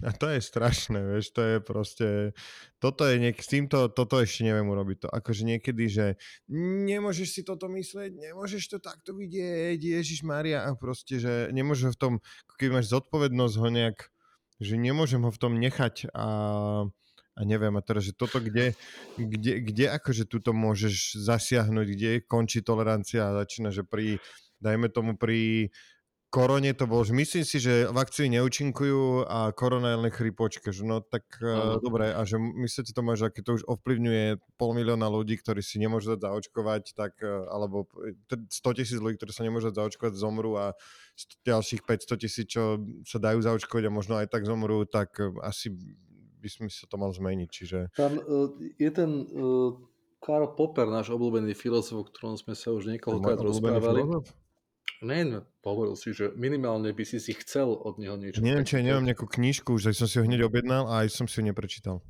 [0.08, 2.08] A to je strašné, vieš, to je proste,
[2.80, 5.08] toto je niek- s týmto, toto ešte neviem urobiť to.
[5.12, 6.06] Akože niekedy, že
[6.50, 12.00] nemôžeš si toto myslieť, nemôžeš to takto vidieť, Ježiš Maria, a proste, že nemôžeš v
[12.00, 12.14] tom,
[12.56, 13.98] keď máš zodpovednosť ho nejak,
[14.60, 16.28] že nemôžem ho v tom nechať a,
[17.36, 18.76] a neviem, a teraz, že toto kde,
[19.16, 24.20] kde, kde akože tuto môžeš zasiahnuť, kde končí tolerancia a začína, že pri,
[24.60, 25.72] dajme tomu pri
[26.30, 30.86] korone to bolo, že myslím si, že vakcíny neúčinkujú a korona je len chrypočka, že
[30.86, 35.10] no tak uh, dobre, a že myslíte to že keď to už ovplyvňuje pol milióna
[35.10, 37.90] ľudí, ktorí si nemôžu dať zaočkovať, tak, uh, alebo
[38.30, 40.78] 100 tisíc ľudí, ktorí sa nemôžu dať zaočkovať, zomrú a
[41.42, 45.74] ďalších 500 tisíc, čo sa dajú zaočkovať a možno aj tak zomrú, tak uh, asi
[46.40, 47.78] by sme sa to mal zmeniť, čiže...
[47.98, 49.74] Tam uh, je ten uh,
[50.22, 54.06] Karl Popper, náš obľúbený filozof, o ktorom sme sa už niekoľkokrát rozprávali.
[54.06, 54.39] Filozof?
[55.00, 58.44] Ne, hovoril si, že minimálne by si si chcel od neho niečo.
[58.44, 61.24] Neviem, či ja nemám nejakú knižku, už som si ho hneď objednal a aj som
[61.24, 62.04] si ho neprečítal.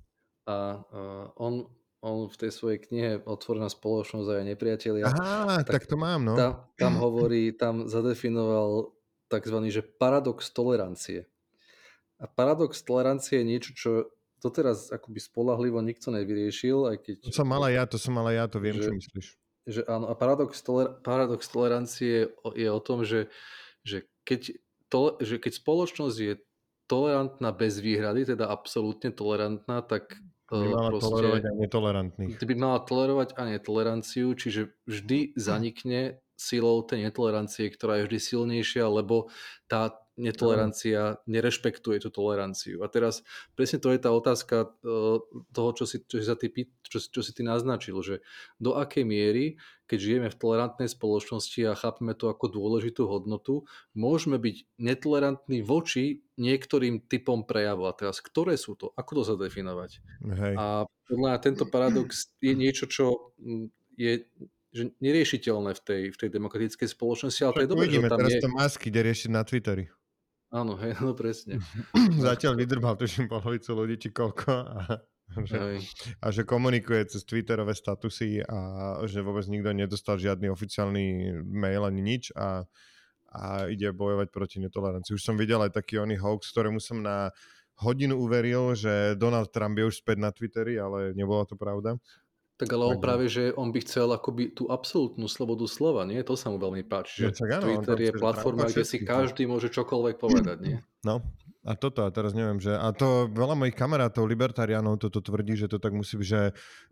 [0.51, 1.71] A uh, on,
[2.03, 5.07] on v tej svojej knihe Otvorená spoločnosť a aj nepriatelia.
[5.07, 6.35] Aha, tak, tak to mám, no.
[6.35, 8.91] Tam, tam hovorí, tam zadefinoval
[9.31, 9.57] tzv.
[9.71, 11.31] že paradox tolerancie.
[12.19, 13.91] A paradox tolerancie je niečo, čo
[14.43, 17.17] doteraz akoby spolahlivo nikto nevyriešil, aj keď...
[17.31, 20.09] To som mala ja, to som mala ja, to viem, že, čo myslíš že áno,
[20.09, 23.29] a paradox, toler, paradox tolerancie je o tom, že,
[23.85, 24.57] že, keď
[24.89, 26.35] to, že keď spoločnosť je
[26.91, 30.19] tolerantná bez výhrady, teda absolútne tolerantná, tak
[30.51, 32.35] by e, mala proste, tolerovať a netolerantných.
[32.43, 38.89] By mala tolerovať a netoleranciu, čiže vždy zanikne silou tej netolerancie, ktorá je vždy silnejšia,
[38.91, 39.31] lebo
[39.71, 42.83] tá netolerancia nerešpektuje tú toleranciu.
[42.83, 43.23] A teraz
[43.55, 44.69] presne to je tá otázka e,
[45.55, 46.49] toho, čo si, čo si, ty,
[46.83, 48.25] čo, čo si ty naznačil, že
[48.59, 54.39] do akej miery, keď žijeme v tolerantnej spoločnosti a chápeme to ako dôležitú hodnotu, môžeme
[54.39, 57.91] byť netolerantní voči niektorým typom prejavu.
[57.91, 58.95] A teraz, ktoré sú to?
[58.95, 59.91] Ako to zadefinovať?
[60.27, 60.55] Hej.
[60.59, 63.35] A podľa tento paradox je niečo, čo
[63.99, 64.27] je
[64.71, 68.35] že neriešiteľné v tej, v tej demokratickej spoločnosti, ale to je dobré, že tam teraz
[68.39, 68.43] je...
[68.43, 69.91] to masky ide riešiť na Twitteri.
[70.51, 71.63] Áno, hej, no presne.
[72.27, 74.51] Zatiaľ vydrbal tuším polovicu ľudí, či koľko.
[74.51, 74.99] A,
[75.47, 75.79] že,
[76.19, 82.03] a že komunikuje cez Twitterové statusy a že vôbec nikto nedostal žiadny oficiálny mail ani
[82.03, 82.67] nič a,
[83.31, 85.15] a ide bojovať proti netolerancii.
[85.15, 87.31] Už som videl aj taký oný hoax, ktorému som na
[87.79, 91.95] hodinu uveril, že Donald Trump je už späť na Twitteri, ale nebola to pravda.
[92.61, 96.21] Tak ale on práve, že on by chcel akoby tú absolútnu slobodu slova, nie?
[96.21, 99.73] To sa mu veľmi páči, že ja, áno, Twitter je platforma, kde si každý môže
[99.73, 100.77] čokoľvek povedať, nie?
[101.01, 101.25] No,
[101.65, 105.65] a toto, a teraz neviem, že, a to veľa mojich kamarátov, libertariánov, toto tvrdí, že
[105.65, 106.43] to tak musí byť, že,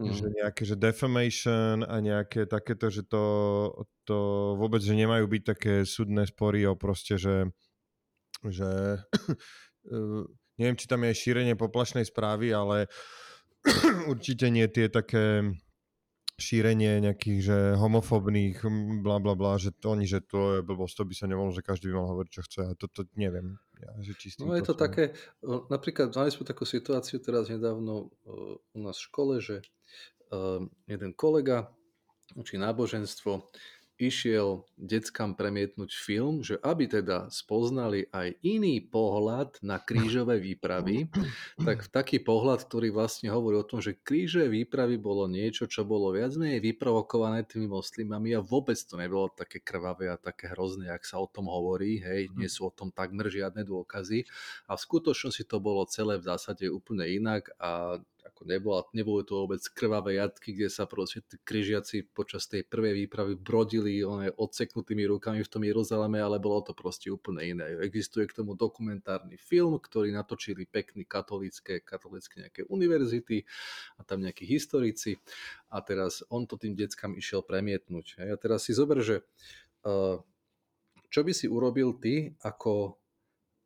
[0.00, 0.12] mm.
[0.16, 3.24] že nejaké, že defamation a nejaké takéto, že to,
[4.08, 4.16] to
[4.56, 7.52] vôbec, že nemajú byť také súdne spory o proste, že,
[8.48, 8.96] že
[10.56, 12.88] neviem, či tam je šírenie poplašnej správy, ale
[14.12, 15.54] určite nie tie také
[16.38, 18.62] šírenie nejakých, že homofobných,
[19.02, 21.66] bla bla bla, že to oni, že to je blbosť, to by sa nemohlo, že
[21.66, 22.60] každý by mal hovoriť, čo chce.
[22.62, 23.58] A to, to neviem.
[23.82, 24.86] Ja, že no je to som...
[24.86, 25.18] také,
[25.66, 28.14] napríklad mali sme takú situáciu teraz nedávno
[28.70, 29.66] u nás v škole, že
[30.86, 31.74] jeden kolega
[32.38, 33.50] učí náboženstvo,
[33.98, 41.10] išiel deckám premietnúť film, že aby teda spoznali aj iný pohľad na krížové výpravy,
[41.66, 46.14] tak taký pohľad, ktorý vlastne hovorí o tom, že krížové výpravy bolo niečo, čo bolo
[46.14, 51.02] viac menej vyprovokované tými moslimami a vôbec to nebolo také krvavé a také hrozné, ak
[51.02, 54.22] sa o tom hovorí, hej, nie sú o tom takmer žiadne dôkazy.
[54.70, 57.98] A v skutočnosti to bolo celé v zásade úplne inak a
[58.38, 63.02] ako nebola, nebolo to vôbec krvavé jatky, kde sa proste tí križiaci počas tej prvej
[63.02, 67.66] výpravy brodili one odseknutými rukami v tom Jeruzaleme, ale bolo to proste úplne iné.
[67.82, 73.42] Existuje k tomu dokumentárny film, ktorý natočili pekní katolícke, katolícke nejaké univerzity
[73.98, 75.18] a tam nejakí historici
[75.66, 78.22] a teraz on to tým deckám išiel premietnúť.
[78.22, 79.26] A teraz si zober, že
[79.82, 80.22] uh,
[81.10, 83.02] čo by si urobil ty, ako,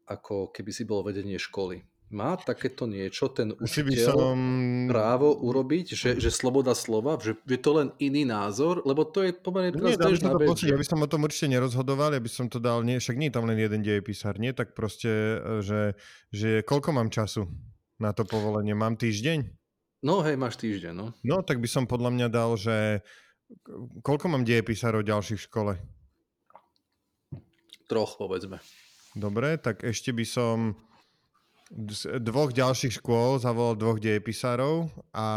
[0.08, 1.91] ako keby si bol vedenie školy?
[2.12, 4.38] Má takéto niečo ten učiteľ som...
[4.86, 9.32] právo urobiť, že, že sloboda slova, že je to len iný názor, lebo to je
[9.32, 10.60] pomerne teraz nie, bežná vec.
[10.60, 13.32] Ja by som o tom určite nerozhodoval, ja by som to dal, nie, však nie
[13.32, 15.80] je tam len jeden dejepísar, nie, tak proste, e, že,
[16.28, 17.48] že koľko mám času
[17.96, 18.76] na to povolenie?
[18.76, 19.48] Mám týždeň?
[20.04, 21.06] No hej, máš týždeň, no.
[21.24, 23.00] No, tak by som podľa mňa dal, že
[24.04, 25.72] koľko mám dejepísarov ďalších v škole?
[27.88, 28.60] Troch, povedzme.
[29.12, 30.76] Dobre, tak ešte by som
[32.20, 35.28] dvoch ďalších škôl zavolal dvoch dejepisárov a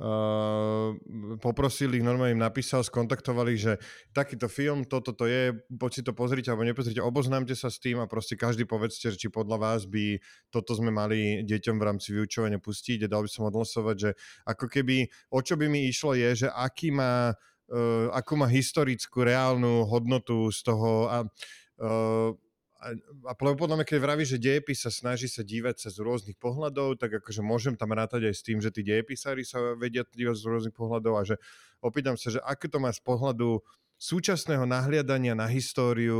[0.00, 0.96] uh,
[1.36, 3.72] poprosil ich, normálne im napísal, skontaktovali že
[4.16, 8.00] takýto film, toto to je, poď si to pozrite alebo nepozrite, oboznámte sa s tým
[8.00, 10.16] a proste každý povedzte, či podľa vás by
[10.48, 14.10] toto sme mali deťom v rámci vyučovania pustiť a dal by som odhlasovať, že
[14.48, 17.36] ako keby, o čo by mi išlo je, že aký má,
[17.68, 22.32] uh, akú má historickú, reálnu hodnotu z toho a uh,
[22.80, 27.00] a, podľa mňa, keď vraví, že dejepis sa snaží sa dívať sa z rôznych pohľadov,
[27.00, 30.44] tak akože môžem tam rátať aj s tým, že tí dejepisári sa vedia dívať z
[30.44, 31.36] rôznych pohľadov a že
[31.80, 33.62] opýtam sa, že aké to má z pohľadu
[33.94, 36.18] súčasného nahliadania na históriu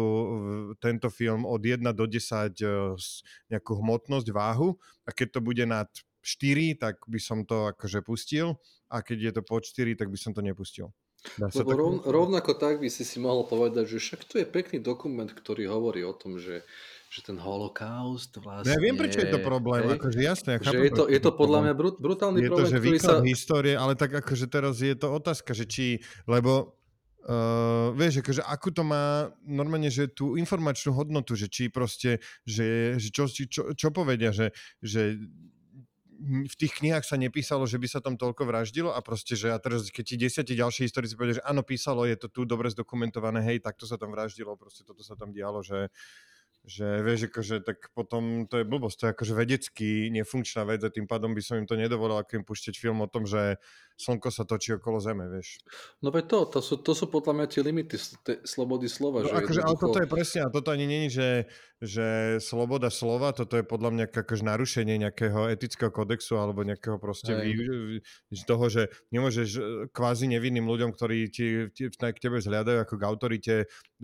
[0.79, 2.67] tento film od 1 do 10 e,
[3.51, 5.91] nejakú hmotnosť, váhu a keď to bude nad
[6.25, 8.57] 4, tak by som to akože pustil
[8.89, 10.95] a keď je to pod 4, tak by som to nepustil.
[11.41, 15.29] Lebo rov, rovnako tak by si si mohol povedať, že však tu je pekný dokument,
[15.29, 16.63] ktorý hovorí o tom, že,
[17.09, 18.73] že ten holokaust vlastne...
[18.73, 20.51] Ja viem, prečo je to problém, hej, akože jasné.
[20.57, 22.79] Ja chápem, že je to, je to podľa mňa brut, brutálny je problém, to, že
[22.79, 23.15] ktorý sa...
[23.25, 25.87] histórie, ale tak akože teraz je to otázka, že či,
[26.29, 26.77] lebo
[27.25, 33.01] Uh, vieš, akože ako to má normálne, že tú informačnú hodnotu, že či proste, že,
[33.01, 34.53] že čo, čo, čo povedia, že,
[34.85, 35.17] že
[36.23, 39.59] v tých knihách sa nepísalo, že by sa tam toľko vraždilo a proste, že a
[39.59, 43.43] teraz keď ti desiatí ďalší historici povedia, že áno, písalo, je to tu dobre zdokumentované,
[43.43, 45.91] hej, takto sa tam vraždilo, proste toto sa tam dialo, že,
[46.65, 50.89] že vieš, akože tak potom to je blbosť, to je akože vedecky nefunkčná vec a
[50.89, 53.61] tým pádom by som im to nedovolil, ako im puštiť film o tom, že
[54.01, 55.61] slnko sa točí okolo Zeme, vieš.
[56.01, 59.23] No veď to, to sú, to sú podľa mňa tie limity te, slobody slova.
[59.23, 59.61] No, že akože.
[59.61, 61.53] Ale toto je presne, a toto ani není, že,
[61.85, 67.37] že sloboda slova, toto je podľa mňa akože narušenie nejakého etického kodexu alebo nejakého proste
[67.45, 68.01] vý,
[68.49, 69.61] toho, že nemôžeš e,
[69.93, 73.55] kvázi nevinným ľuďom, ktorí ti, ti, k tebe zhľadajú ako k autorite,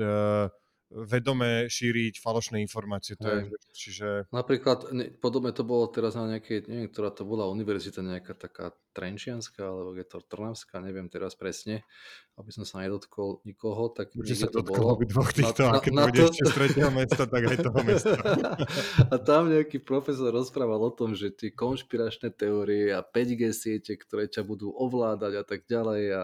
[0.01, 0.53] uh,
[0.91, 3.15] vedome šíriť falošné informácie.
[3.15, 4.27] To je, čiže...
[4.35, 4.91] Napríklad,
[5.23, 9.95] podobne to bolo teraz na nejakej, neviem, ktorá to bola univerzita, nejaká taká Trenčianska, alebo
[9.95, 11.87] je to Trnavská, neviem teraz presne,
[12.41, 14.97] aby som sa nedotkol nikoho, tak Určite sa to bolo.
[14.97, 16.25] dvoch týchto, na, a keď na, to...
[16.33, 18.17] ešte z tretieho mesta, tak aj toho mesta.
[19.13, 24.25] a tam nejaký profesor rozprával o tom, že tie konšpiračné teórie a 5G siete, ktoré
[24.25, 26.23] ťa budú ovládať a tak ďalej a,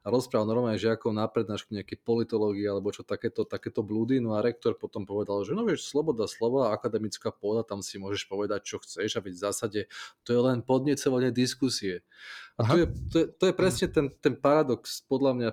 [0.00, 4.40] a rozprával normálne žiakov na prednášku nejaké politológie alebo čo takéto, takéto blúdy, no a
[4.40, 8.76] rektor potom povedal, že no vieš, sloboda slova, akademická pôda, tam si môžeš povedať, čo
[8.80, 9.80] chceš a veď v zásade
[10.24, 11.99] to je len podnecovanie diskusie.
[12.60, 15.50] A to je, to, je, to je presne ten, ten paradox, podľa mňa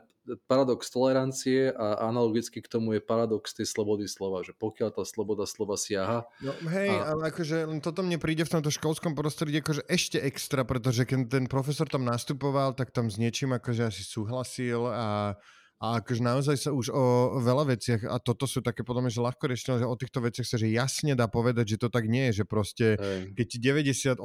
[0.52, 5.48] paradox tolerancie a analogicky k tomu je paradox tej slobody slova, že pokiaľ tá sloboda
[5.48, 6.28] slova siaha...
[6.44, 7.16] No hej, a...
[7.16, 11.46] ale akože toto mne príde v tomto školskom prostredí akože ešte extra, pretože keď ten
[11.48, 15.40] profesor tam nastupoval, tak tam s niečím akože asi súhlasil a
[15.78, 19.22] A akože naozaj sa už o veľa veciach, a toto sú také podľa mňa, že
[19.22, 22.34] ľahko riešiteľné, že o týchto veciach sa že jasne dá povedať, že to tak nie
[22.34, 23.38] je, že proste, Hej.
[23.38, 24.18] keď ti 98%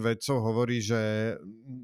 [0.00, 1.00] vedcov hovorí, že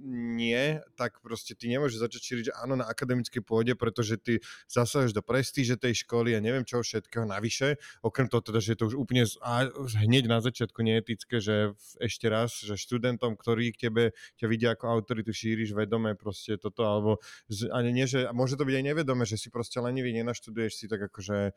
[0.09, 4.41] nie, tak proste ty nemôžeš začať šíriť, že áno na akademickej pôde, pretože ty
[4.73, 7.77] zasahuješ do prestíže tej školy a neviem čo všetkého navyše.
[8.01, 9.69] Okrem toho teda, že je to už úplne a
[10.01, 14.03] hneď na začiatku neetické, že ešte raz, že študentom, ktorí k tebe
[14.41, 17.21] ťa vidia ako autoritu, šíriš vedome proste toto, alebo
[17.69, 21.11] ani nie, že môže to byť aj nevedome, že si proste lenivý, nenaštuduješ si tak
[21.11, 21.51] akože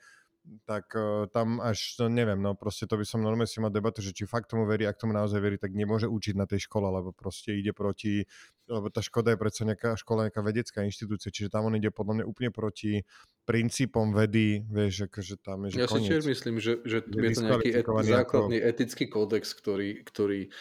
[0.63, 3.99] tak uh, tam až, no neviem, no proste to by som normálne si mal debatu,
[3.99, 6.87] že či fakt tomu verí, ak tomu naozaj verí, tak nemôže učiť na tej škole,
[6.87, 8.23] lebo proste ide proti,
[8.71, 12.23] lebo tá škoda je predsa nejaká škola, nejaká vedecká inštitúcia, čiže tam on ide podľa
[12.23, 13.03] mňa úplne proti
[13.47, 16.03] princípom vedy, vieš, akože tam je, že Ja koniec.
[16.03, 18.69] si tiež myslím, že, že je, je to nejaký et, základný ako...
[18.75, 20.51] etický kódex, ktorý, ktorý,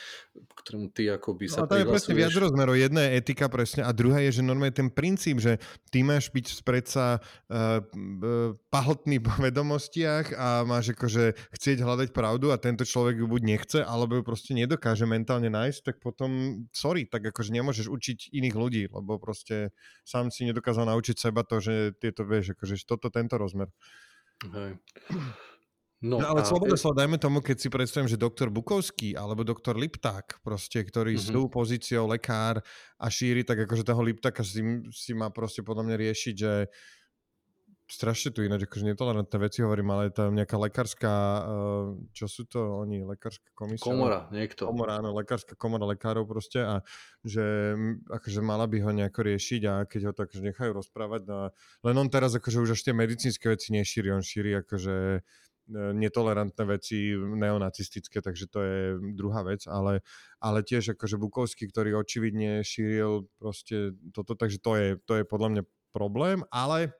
[0.55, 2.79] ktorému ty akoby sa no, to je presne viac rozmerov.
[2.79, 5.59] Jedna je etika presne a druhá je, že normálne ten princíp, že
[5.91, 7.83] ty máš byť predsa uh,
[8.71, 13.79] pahltný po vedomostiach a máš akože chcieť hľadať pravdu a tento človek ju buď nechce,
[13.83, 18.83] alebo ju proste nedokáže mentálne nájsť, tak potom, sorry, tak akože nemôžeš učiť iných ľudí,
[18.95, 19.75] lebo proste
[20.07, 23.71] sám si nedokázal naučiť seba to, že tieto, vieš, akože toto, tento rozmer.
[24.45, 24.77] Hej.
[26.05, 26.47] No, no ale a...
[26.47, 31.17] slobodné slovo, dajme tomu, keď si predstavím, že doktor Bukovský alebo doktor Lipták, proste, ktorý
[31.17, 31.33] mm-hmm.
[31.33, 32.61] s tou pozíciou lekár
[33.01, 34.61] a šíri, tak akože toho Liptáka si,
[34.93, 36.53] si má proste podľa mňa riešiť, že
[37.87, 42.43] strašne tu ináč, akože netolerantné veci hovorím, ale je tam nejaká lekárska, uh, čo sú
[42.43, 43.87] to oni, lekárska komisia?
[43.87, 44.67] Komora, niekto.
[44.67, 46.83] Komora, áno, lekárska komora lekárov proste a
[47.23, 47.79] že
[48.11, 51.47] akože mala by ho nejako riešiť a keď ho tak nechajú rozprávať, no a
[51.87, 55.21] len on teraz akože už až tie medicínske veci nešíri, on šíri akože e,
[55.95, 58.79] netolerantné veci neonacistické, takže to je
[59.15, 60.03] druhá vec, ale,
[60.43, 65.49] ale tiež akože Bukovský, ktorý očividne šíril proste toto, takže to je, to je podľa
[65.55, 65.63] mňa
[65.95, 66.93] problém, ale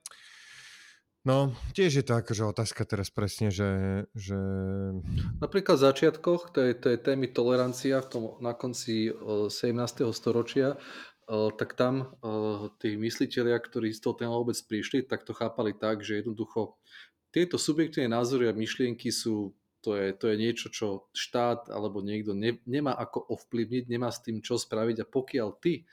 [1.27, 3.67] No, tiež je to akože otázka teraz presne, že...
[4.15, 4.39] že...
[5.43, 9.51] Napríklad v začiatkoch tej, tej témy tolerancia v tom, na konci 17.
[10.15, 10.79] storočia,
[11.27, 12.15] tak tam
[12.79, 16.79] tí mysliteľia, ktorí z toho téma vôbec prišli, tak to chápali tak, že jednoducho
[17.35, 19.51] tieto subjektívne názory a myšlienky sú
[19.83, 24.23] to je, to je niečo, čo štát alebo niekto ne, nemá ako ovplyvniť, nemá s
[24.23, 25.83] tým čo spraviť a pokiaľ ty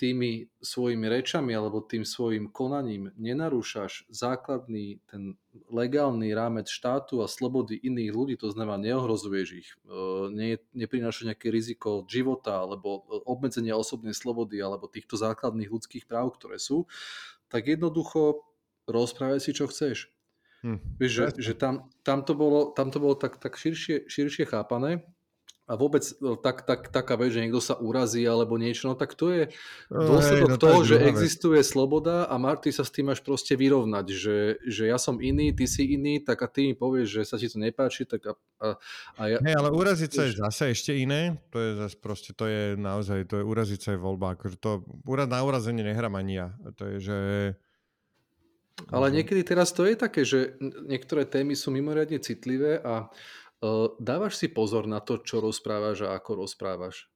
[0.00, 7.76] tými svojimi rečami alebo tým svojim konaním nenarúšaš základný ten legálny rámec štátu a slobody
[7.78, 9.98] iných ľudí, to znamená neohrozuješ ich, e,
[10.32, 16.56] ne, neprinášaš nejaké riziko života alebo obmedzenia osobnej slobody alebo týchto základných ľudských práv, ktoré
[16.56, 16.88] sú,
[17.52, 18.42] tak jednoducho
[18.88, 20.10] rozprávaj si, čo chceš.
[20.62, 20.78] Hm.
[20.98, 25.02] Vieš, že, že tam, tam, to bolo, tam to bolo tak, tak širšie, širšie chápané
[25.62, 29.14] a vôbec e, tak, tak, taká vec, že niekto sa urazí alebo niečo, no tak
[29.14, 29.42] to je
[29.88, 31.68] dôsledok no toho, že existuje vec.
[31.70, 35.70] sloboda a Marty sa s tým máš proste vyrovnať, že, že ja som iný, ty
[35.70, 38.66] si iný, tak a ty mi povieš, že sa ti to nepáči, tak a, a,
[39.16, 39.38] a ja...
[39.38, 43.30] Hey, ale uraziť sa je zase ešte iné, to je zase proste, to je naozaj,
[43.30, 46.96] to je uraziť sa je voľba, akože to, na urazenie nehrám ani ja, to je,
[46.98, 47.18] že...
[48.90, 53.12] Ale niekedy teraz to je také, že niektoré témy sú mimoriadne citlivé a
[54.02, 57.06] dávaš si pozor na to, čo rozprávaš a ako rozprávaš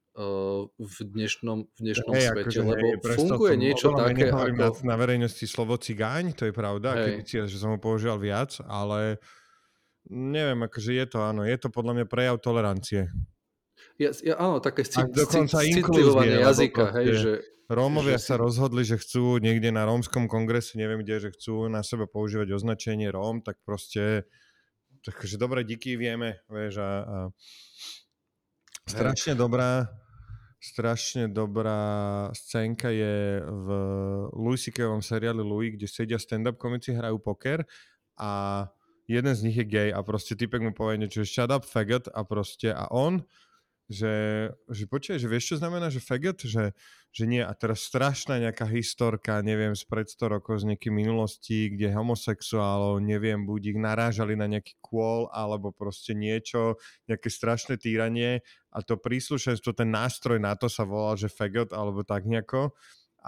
[0.81, 4.57] v dnešnom, v dnešnom hey, svete, akože, lebo hej, funguje niečo také ako...
[4.57, 7.21] Na, na verejnosti slovo cigáň, to je pravda, hey.
[7.21, 9.21] keď že som ho používal viac, ale
[10.09, 13.13] neviem, akože je to, áno, je to podľa mňa prejav tolerancie.
[14.01, 17.31] Ja, ja, áno, také citlivovanie jazyka, hej, že...
[17.67, 18.41] Rómovia že sa si...
[18.41, 23.13] rozhodli, že chcú niekde na rómskom kongrese, neviem kde, že chcú na sebe používať označenie
[23.13, 24.25] Róm, tak proste
[25.07, 27.17] Takže dobre, díky, vieme, vieš, a, a
[28.83, 29.87] strašne dobrá
[30.57, 31.79] strašne dobrá
[32.35, 33.67] scénka je v
[34.35, 37.63] Louis C.K.ovom seriáli Louis, kde sedia stand-up komici, hrajú poker
[38.19, 38.65] a
[39.07, 42.25] jeden z nich je gay a proste typek mu povie niečo, shut up faggot a
[42.27, 43.23] proste a on
[43.87, 46.43] že, že počuje, že vieš, čo znamená, že faggot?
[46.43, 46.75] Že,
[47.15, 47.39] že nie.
[47.39, 52.99] A teraz strašná nejaká historka, neviem, z pred 100 rokov z nejakej minulosti, kde homosexuálov,
[52.99, 56.75] neviem, buď ich narážali na nejaký kôl, alebo proste niečo,
[57.07, 58.43] nejaké strašné týranie
[58.75, 62.75] a to príslušenstvo, ten nástroj na to sa volal, že faggot, alebo tak nejako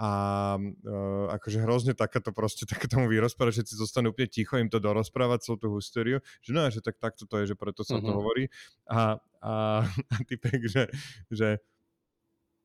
[0.00, 0.10] a
[0.56, 5.44] uh, akože hrozne takáto proste, takéto mu vyrozprávať, všetci zostanú úplne ticho, im to dorozprávať
[5.44, 8.08] celú tú hysteriu, že no, že tak takto to je, že preto sa uh-huh.
[8.08, 8.16] to mhm.
[8.16, 8.44] hovorí
[8.88, 9.84] a, a,
[10.14, 10.88] a typek, že,
[11.28, 11.60] že,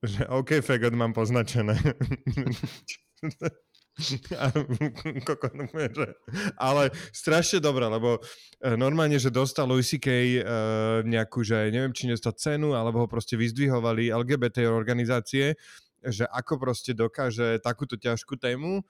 [0.00, 1.76] že OK, fagot mám poznačené.
[6.60, 8.20] ale strašne dobré, lebo
[8.60, 10.08] e, normálne, že dostal Louis C.K.
[10.12, 10.20] Uh,
[11.08, 15.56] nejakú, že neviem, či dostal cenu, alebo ho proste vyzdvihovali LGBT organizácie
[16.06, 18.86] že ako proste dokáže takúto ťažkú tému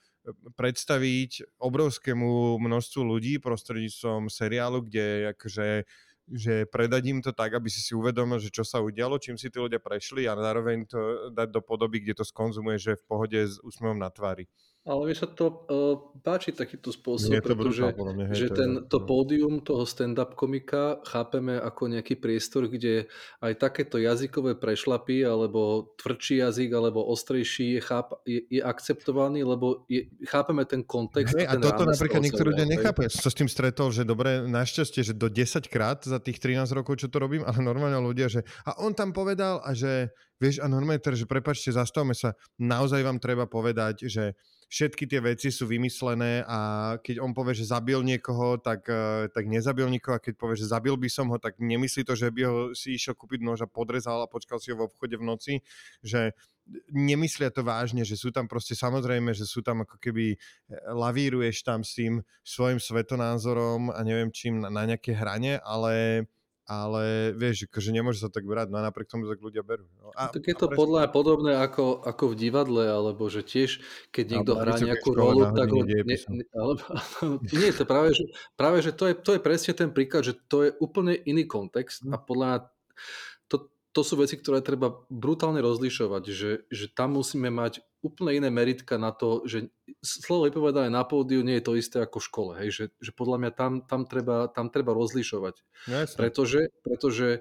[0.59, 5.87] predstaviť obrovskému množstvu ľudí prostredníctvom seriálu, kde akože
[6.27, 9.47] že predať im to tak, aby si si uvedomil, že čo sa udialo, čím si
[9.47, 13.39] tí ľudia prešli a zároveň to dať do podoby, kde to skonzumuje, že v pohode
[13.39, 14.51] s úsmevom na tvári.
[14.87, 19.03] Ale sa to uh, páči takýto spôsob, to pretože brutál, mňa, hej, že ten, to
[19.03, 19.07] no.
[19.11, 23.11] pódium toho stand-up komika chápeme ako nejaký priestor, kde
[23.43, 29.83] aj takéto jazykové prešlapy, alebo tvrdší jazyk, alebo ostrejší je, cháp, je, je akceptovaný, lebo
[29.91, 31.35] je, chápeme ten kontext.
[31.35, 33.11] Hej, a toto napríklad niektorí ľudia nechápe.
[33.11, 37.03] Som s tým stretol, že dobre, našťastie, že do 10 krát za tých 13 rokov,
[37.03, 40.71] čo to robím, ale normálne ľudia, že a on tam povedal a že vieš, a
[40.71, 44.37] normálne teraz, že prepačte, zastavme sa, naozaj vám treba povedať, že
[44.67, 46.59] všetky tie veci sú vymyslené a
[46.99, 50.71] keď on povie, že zabil niekoho, tak, eh, tak nezabil nikoho a keď povie, že
[50.71, 53.71] zabil by som ho, tak nemyslí to, že by ho si išiel kúpiť nož a
[53.71, 55.55] podrezal a počkal si ho v obchode v noci,
[56.03, 56.35] že
[56.91, 60.39] nemyslia to vážne, že sú tam proste samozrejme, že sú tam ako keby eh,
[60.91, 66.27] lavíruješ tam s tým svojim svetonázorom a neviem čím na, na nejaké hrane, ale
[66.67, 69.87] ale vieš, že nemôže sa tak brať, no a napriek tomu tak ľudia berú.
[70.03, 70.11] No.
[70.19, 70.79] A, tak je to prečo...
[70.83, 73.79] podľa podobné ako, ako v divadle, alebo že tiež,
[74.11, 75.87] keď niekto hrá nejakú rolu, tak ho...
[75.87, 76.83] Ne, ne, alebo,
[77.63, 78.25] nie, to práve, že,
[78.59, 82.03] práve, že to je, to je presne ten príklad, že to je úplne iný kontext
[82.11, 82.67] a podľa
[83.97, 89.01] to, sú veci, ktoré treba brutálne rozlišovať, že, že tam musíme mať úplne iné meritka
[89.01, 89.73] na to, že
[90.05, 92.53] slovo vypovedané na pódiu nie je to isté ako v škole.
[92.61, 92.69] Hej?
[92.77, 95.65] Že, že podľa mňa tam, tam, treba, tam treba rozlišovať.
[95.89, 96.17] Jasne.
[96.21, 97.41] Pretože, pretože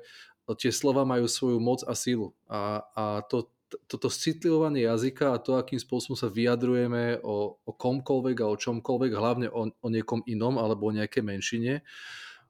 [0.55, 2.31] tie slova majú svoju moc a sílu.
[2.47, 3.51] A, a to,
[3.91, 9.11] toto citlivovanie jazyka a to, akým spôsobom sa vyjadrujeme o, o komkoľvek a o čomkoľvek,
[9.11, 11.83] hlavne o, o niekom inom alebo o nejakej menšine,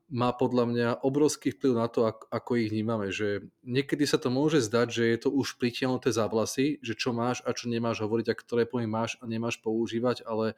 [0.06, 3.10] má podľa mňa obrovský vplyv na to, ako, ich vnímame.
[3.10, 7.10] Že niekedy sa to môže zdať, že je to už pritiahnuté za vlasy, že čo
[7.10, 10.54] máš a čo nemáš hovoriť a ktoré pojmy máš a nemáš používať, ale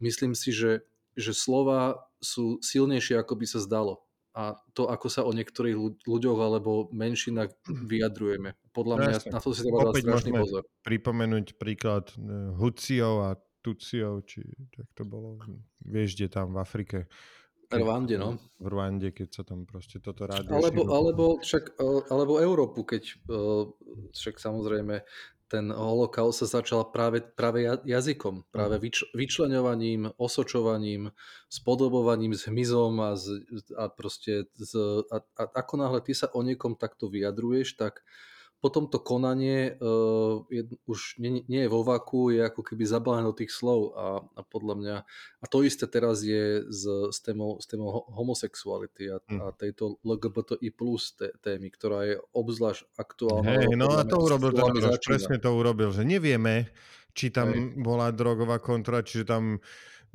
[0.00, 4.08] myslím si, že, že slova sú silnejšie, ako by sa zdalo.
[4.38, 7.52] A to, ako sa o niektorých ľuďoch alebo menšinách
[7.92, 8.56] vyjadrujeme.
[8.72, 9.32] Podľa mňa jasne.
[9.36, 10.62] na to si treba dať strašný pozor.
[10.80, 13.30] pripomenúť príklad e, Huciov a
[13.60, 15.36] Tuciov, či tak to bolo,
[15.82, 16.98] vieš, kde tam v Afrike
[17.68, 18.40] Rwande, no.
[18.56, 20.48] V Rwande, keď sa tam proste toto rádi.
[20.48, 23.14] Alebo, alebo, však, e, alebo Európu, keď e,
[24.16, 25.04] však samozrejme
[25.48, 28.82] ten holokaust sa začal práve, práve jazykom, práve mhm.
[28.84, 31.12] vyč, vyčlenovaním, osočovaním,
[31.48, 34.72] spodobovaním s hmyzom a, z, a proste z,
[35.08, 38.04] a, a ako náhle ty sa o niekom takto vyjadruješ, tak
[38.58, 43.22] potom to konanie uh, je, už nie, nie je vo vaku, je ako keby zabalené
[43.22, 44.96] do tých slov a, a podľa mňa,
[45.38, 49.38] a to isté teraz je s, s, témou, s témou homosexuality a, mm.
[49.38, 53.62] a tejto LGBTI plus té, témy, ktorá je obzvlášť aktuálna.
[53.62, 54.66] Hej, no a to urobil ten
[54.98, 56.74] presne to urobil, že nevieme,
[57.14, 57.78] či tam Hej.
[57.78, 59.62] bola drogová kontrola, čiže tam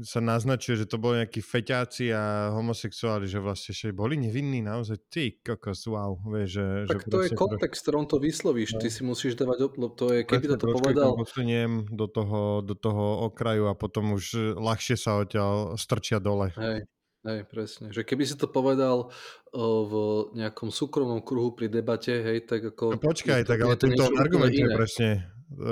[0.02, 4.98] sa naznačuje, že to boli nejakí feťáci a homosexuáli, že vlastne že boli nevinní naozaj.
[5.12, 6.18] Ty kokos, wow.
[6.26, 8.74] Vieš, že, tak že to je kontext, v ktorom to vyslovíš.
[8.74, 8.80] No.
[8.82, 9.58] Ty si musíš dávať,
[9.94, 11.14] to je, keby to povedal...
[11.14, 16.50] Posuniem do toho, do toho okraju a potom už ľahšie sa odtiaľ strčia dole.
[16.58, 16.90] Hej.
[17.24, 17.88] Hej, presne.
[17.88, 19.94] Že keby si to povedal uh, v
[20.36, 22.96] nejakom súkromnom kruhu pri debate, hej, tak ako...
[22.96, 25.10] No počkaj, tak ale tento argument je presne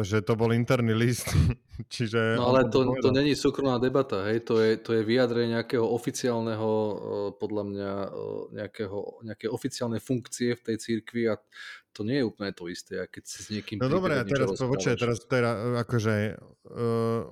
[0.01, 1.29] že to bol interný list.
[1.93, 4.45] Čiže no ale to, to není súkromná debata, hej?
[4.45, 6.69] To, je, to je vyjadrenie nejakého oficiálneho,
[7.41, 7.91] podľa mňa,
[8.53, 11.41] nejakého, nejaké oficiálnej funkcie v tej církvi a
[11.91, 14.95] to nie je úplne to isté, keď si s niekým No dobre, a teraz počkaj,
[14.95, 16.39] teraz teda, akože
[16.71, 17.27] uh,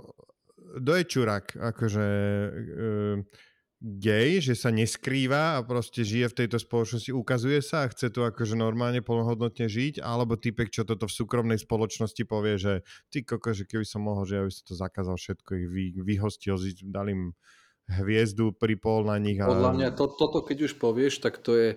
[0.80, 2.08] do je čurak, akože
[2.52, 3.16] uh,
[3.80, 8.28] gay, že sa neskrýva a proste žije v tejto spoločnosti, ukazuje sa a chce tu
[8.28, 12.74] akože normálne plnohodnotne žiť, alebo typek, čo toto v súkromnej spoločnosti povie, že
[13.08, 15.86] ty koko, že keby som mohol, že ja by som to zakázal všetko, ich vy,
[16.04, 16.60] vyhostil,
[16.92, 17.32] dal im
[17.90, 19.42] hviezdu, pripol na nich.
[19.42, 19.50] A...
[19.50, 21.70] Podľa mňa to, toto, keď už povieš, tak to je,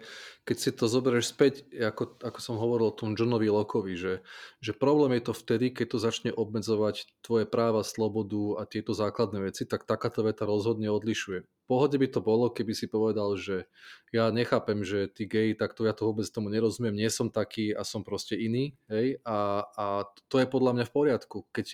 [0.44, 4.14] keď si to zoberieš späť, ako, ako som hovoril o tom Johnovi Lockovi, že,
[4.60, 9.48] že problém je to vtedy, keď to začne obmedzovať tvoje práva, slobodu a tieto základné
[9.48, 11.48] veci, tak takáto veta rozhodne odlišuje.
[11.64, 13.64] Pohode by to bolo, keby si povedal, že
[14.12, 17.72] ja nechápem, že ty gay, tak to ja to vôbec tomu nerozumiem, nie som taký
[17.72, 19.86] a som proste iný, hej, a, a
[20.28, 21.48] to je podľa mňa v poriadku.
[21.56, 21.66] Keď,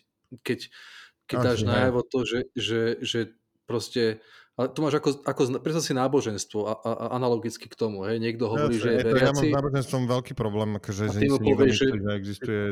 [0.47, 0.59] keď,
[1.27, 3.21] keď dáš najavo to, že, že, že
[3.69, 4.25] proste
[4.59, 8.03] Ale to máš ako, ako predstav si náboženstvo a, a, a analogicky k tomu.
[8.11, 8.19] Hej?
[8.19, 9.23] Niekto hovorí, ja, že je veriaci.
[9.23, 11.87] Ja mám s náboženstvom veľký problém, akože, že si povie, že...
[11.95, 12.63] že existuje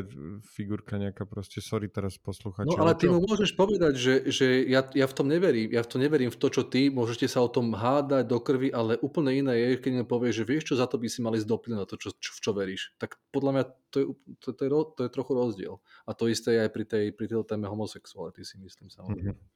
[0.51, 2.67] figurka nejaká proste, sorry teraz posluchači.
[2.67, 5.71] No ale ty mu môžeš povedať, že, že ja, ja v tom neverím.
[5.71, 8.67] Ja v tom neverím v to, čo ty, môžete sa o tom hádať do krvi,
[8.67, 11.39] ale úplne iné je, keď mi povie, že vieš čo, za to by si mali
[11.39, 12.99] zdopli na to, čo, čo, v čo veríš.
[12.99, 13.63] Tak podľa mňa
[13.95, 14.05] to je,
[14.43, 15.79] to, to, je, to je trochu rozdiel.
[16.03, 19.39] A to isté je aj pri tej, pri tej téme homosexuality si myslím samozrejme.
[19.39, 19.55] Mm-hmm.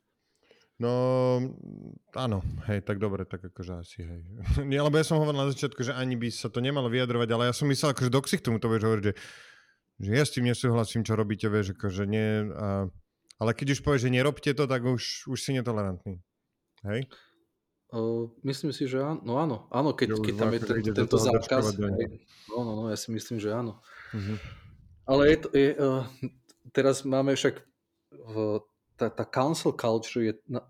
[0.82, 0.94] No,
[2.18, 4.22] áno, hej, tak dobre, tak akože asi, hej.
[4.70, 7.44] Nie, lebo ja som hovoril na začiatku, že ani by sa to nemalo vyjadrovať, ale
[7.50, 9.14] ja som myslel, akože do tomu to vieš hovoriť, že,
[10.02, 12.90] že ja s tým nesúhlasím, čo robíte, vieš, akože nie, a,
[13.38, 16.18] ale keď už povieš, že nerobte to, tak už, už si netolerantný.
[16.82, 17.06] Hej?
[17.94, 19.22] Uh, myslím si, že áno.
[19.22, 21.76] No áno, áno keď, keď tam je ten, tento zákaz.
[21.78, 21.92] No,
[22.58, 23.84] no, no, ja si myslím, že áno.
[24.16, 24.38] Uh-huh.
[25.06, 26.08] Ale je to, je, uh,
[26.72, 27.60] teraz máme však
[28.16, 28.64] v
[29.02, 30.62] tá, tá cancel culture je na,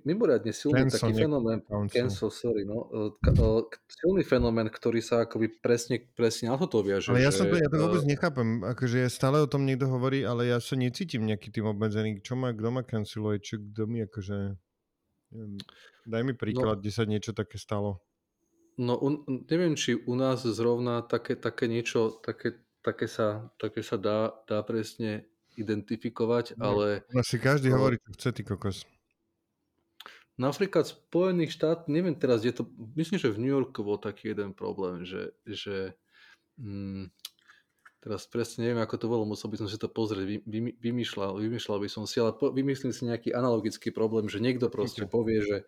[0.00, 1.60] mimoriadne silný cancel, taký fenomén.
[1.92, 2.88] Cancel, sorry, no.
[3.20, 3.36] Ka,
[3.84, 7.12] silný fenomén, ktorý sa akoby presne, presne na toto viaže.
[7.12, 8.64] Ale ja, že, som to, ja to vôbec uh, nechápem.
[8.64, 12.24] Akože stále o tom niekto hovorí, ale ja sa necítim nejaký tým obmedzený.
[12.24, 13.44] Čo ma, kto ma canceluje?
[13.44, 14.56] Čo, kto mi akože...
[16.08, 18.00] Daj mi príklad, no, kde sa niečo také stalo.
[18.80, 19.20] No, un,
[19.52, 24.64] neviem, či u nás zrovna také, také niečo, také, také, sa, také sa dá, dá
[24.64, 27.02] presne identifikovať, ale...
[27.10, 28.84] No si každý no, hovorí, čo chce, ty kokos.
[30.36, 34.52] Napríklad Spojených štát, neviem teraz, je to, myslím, že v New Yorku bol taký jeden
[34.52, 35.96] problém, že, že
[36.60, 37.08] hm,
[38.04, 41.40] teraz presne neviem, ako to bolo, musel by som si to pozrieť, vy, vy, vymýšľal,
[41.40, 45.10] vymýšľal by som si, ale po, vymyslím si nejaký analogický problém, že niekto proste okay.
[45.10, 45.58] povie, že,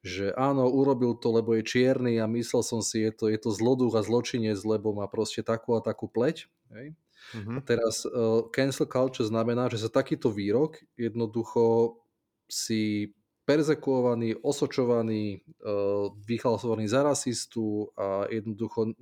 [0.00, 3.52] že áno, urobil to, lebo je čierny a myslel som si, je to, je to
[3.52, 6.50] zloduch a zločinec, lebo má proste takú a takú pleť.
[6.72, 6.96] Hej?
[7.32, 7.56] Uh-huh.
[7.56, 11.96] A teraz uh, cancel culture znamená, že za takýto výrok jednoducho
[12.44, 13.14] si
[13.44, 18.92] perzekuovaný, osočovaný, uh, vyhlasovaný za rasistu a jednoducho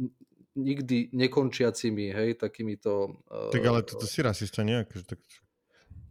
[0.52, 3.22] nikdy nekončiacimi, hej, takýmito...
[3.30, 4.84] Uh, tak ale toto si rasista, nie?
[4.84, 5.18] Akože tak...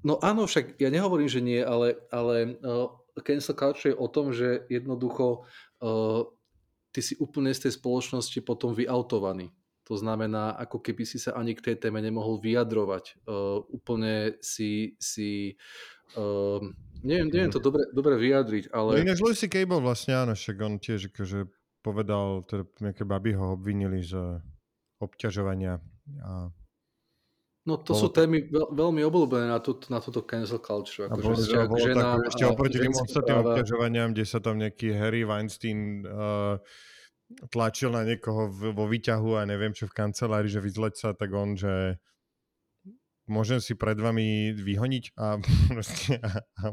[0.02, 2.90] No áno, však ja nehovorím, že nie, ale, ale uh,
[3.22, 5.46] cancel culture je o tom, že jednoducho
[5.84, 6.26] uh,
[6.90, 9.54] ty si úplne z tej spoločnosti potom vyautovaný.
[9.92, 13.28] To znamená, ako keby si sa ani k tej téme nemohol vyjadrovať.
[13.28, 15.60] Uh, úplne si, si
[16.16, 16.64] uh,
[17.04, 19.04] neviem, neviem to dobre, dobre vyjadriť, ale...
[19.04, 19.68] No ináč C.K.
[19.68, 21.44] bol vlastne, áno, však on tiež akože
[21.84, 24.40] povedal, teda nejaké baby ho obvinili z
[25.04, 25.84] obťažovania
[26.24, 26.56] a
[27.62, 31.06] No to sú témy veľ, veľmi obľúbené na, tú, na túto cancel culture.
[31.06, 35.22] Ako bolo, že bolo ženám ešte oproti tým ostatným obťažovaniam, kde sa tam nejaký Harry
[35.22, 36.58] Weinstein uh,
[37.50, 41.56] tlačil na niekoho vo výťahu a neviem čo v kancelárii, že vyzleť sa, tak on,
[41.56, 42.00] že
[43.32, 45.16] môžem si pred vami vyhoniť?
[45.16, 45.38] A,
[46.28, 46.64] a, a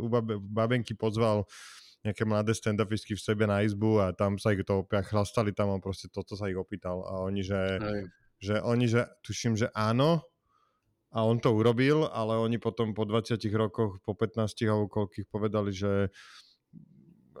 [0.00, 0.06] u
[0.40, 1.46] babenky pozval
[2.00, 5.82] nejaké mladé stand v sebe na izbu a tam sa ich to chlastali tam a
[5.84, 7.04] proste toto sa ich opýtal.
[7.04, 7.76] A oni, že,
[8.40, 10.24] že oni, že tuším, že áno
[11.12, 15.76] a on to urobil, ale oni potom po 20 rokoch, po 15 alebo koľkých povedali,
[15.76, 16.08] že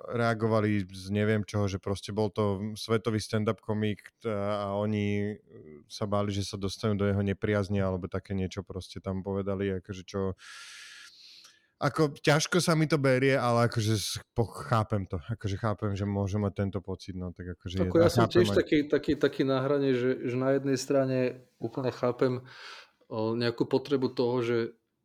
[0.08, 5.36] reagovali z neviem čoho, že proste bol to svetový stand-up komik a oni
[5.90, 10.02] sa báli, že sa dostanú do jeho nepriazne alebo také niečo proste tam povedali, akože
[10.08, 10.38] čo
[11.80, 14.20] ako ťažko sa mi to berie, ale akože
[14.68, 17.88] chápem to, akože chápem, že môžem mať tento pocit, no tak akože...
[17.88, 18.56] Tako, ja som tiež aj...
[18.60, 22.44] taký, taký, taký na hrane, že, že na jednej strane úplne chápem
[23.08, 24.58] o, nejakú potrebu toho, že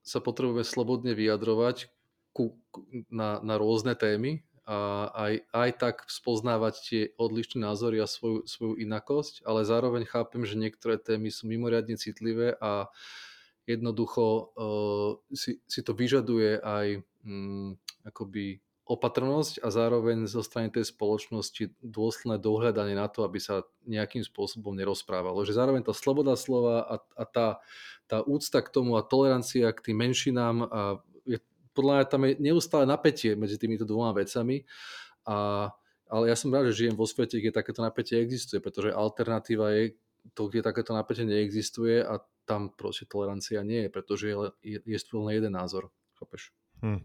[0.03, 1.89] sa potrebujeme slobodne vyjadrovať
[2.35, 2.59] ku,
[3.07, 8.81] na, na rôzne témy, a aj, aj tak spoznávať tie odlišné názory a svoju, svoju
[8.81, 12.89] inakosť, ale zároveň chápem, že niektoré témy sú mimoriadne citlivé a
[13.69, 20.93] jednoducho uh, si, si to vyžaduje aj um, akoby opatrnosť a zároveň zo strany tej
[20.93, 25.41] spoločnosti dôsledné dohľadanie na to, aby sa nejakým spôsobom nerozprávalo.
[25.41, 27.47] Že zároveň tá sloboda slova a, a tá,
[28.05, 30.81] tá úcta k tomu a tolerancia k tým menšinám a
[31.75, 34.63] podľa mňa tam je neustále napätie medzi týmito dvoma vecami.
[35.27, 35.67] A,
[36.07, 39.99] ale ja som rád, že žijem vo svete, kde takéto napätie existuje, pretože alternatíva je
[40.33, 44.97] to, kde takéto napätie neexistuje a tam proste tolerancia nie je, pretože je, je, je
[45.13, 45.91] len jeden názor.
[46.15, 46.53] Chápeš?
[46.81, 47.03] Hm.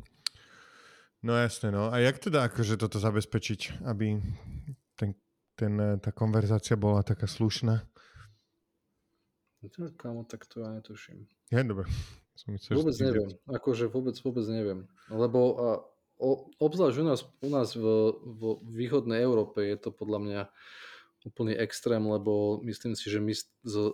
[1.21, 1.93] No jasne, no.
[1.93, 4.21] A jak teda akože toto zabezpečiť, aby
[4.97, 5.13] ten,
[5.53, 7.85] ten, tá konverzácia bola taká slušná?
[10.01, 11.29] Kámo, tak to ja netuším.
[11.53, 11.85] Je, dobre.
[12.41, 13.29] Som vôbec neviem.
[13.49, 14.89] Akože vôbec, vôbec neviem.
[15.13, 15.69] Lebo a,
[16.17, 17.85] o, obzvlášť u nás, u nás v,
[18.17, 20.43] v východnej Európe je to podľa mňa
[21.21, 23.45] úplný extrém, lebo myslím si, že my s,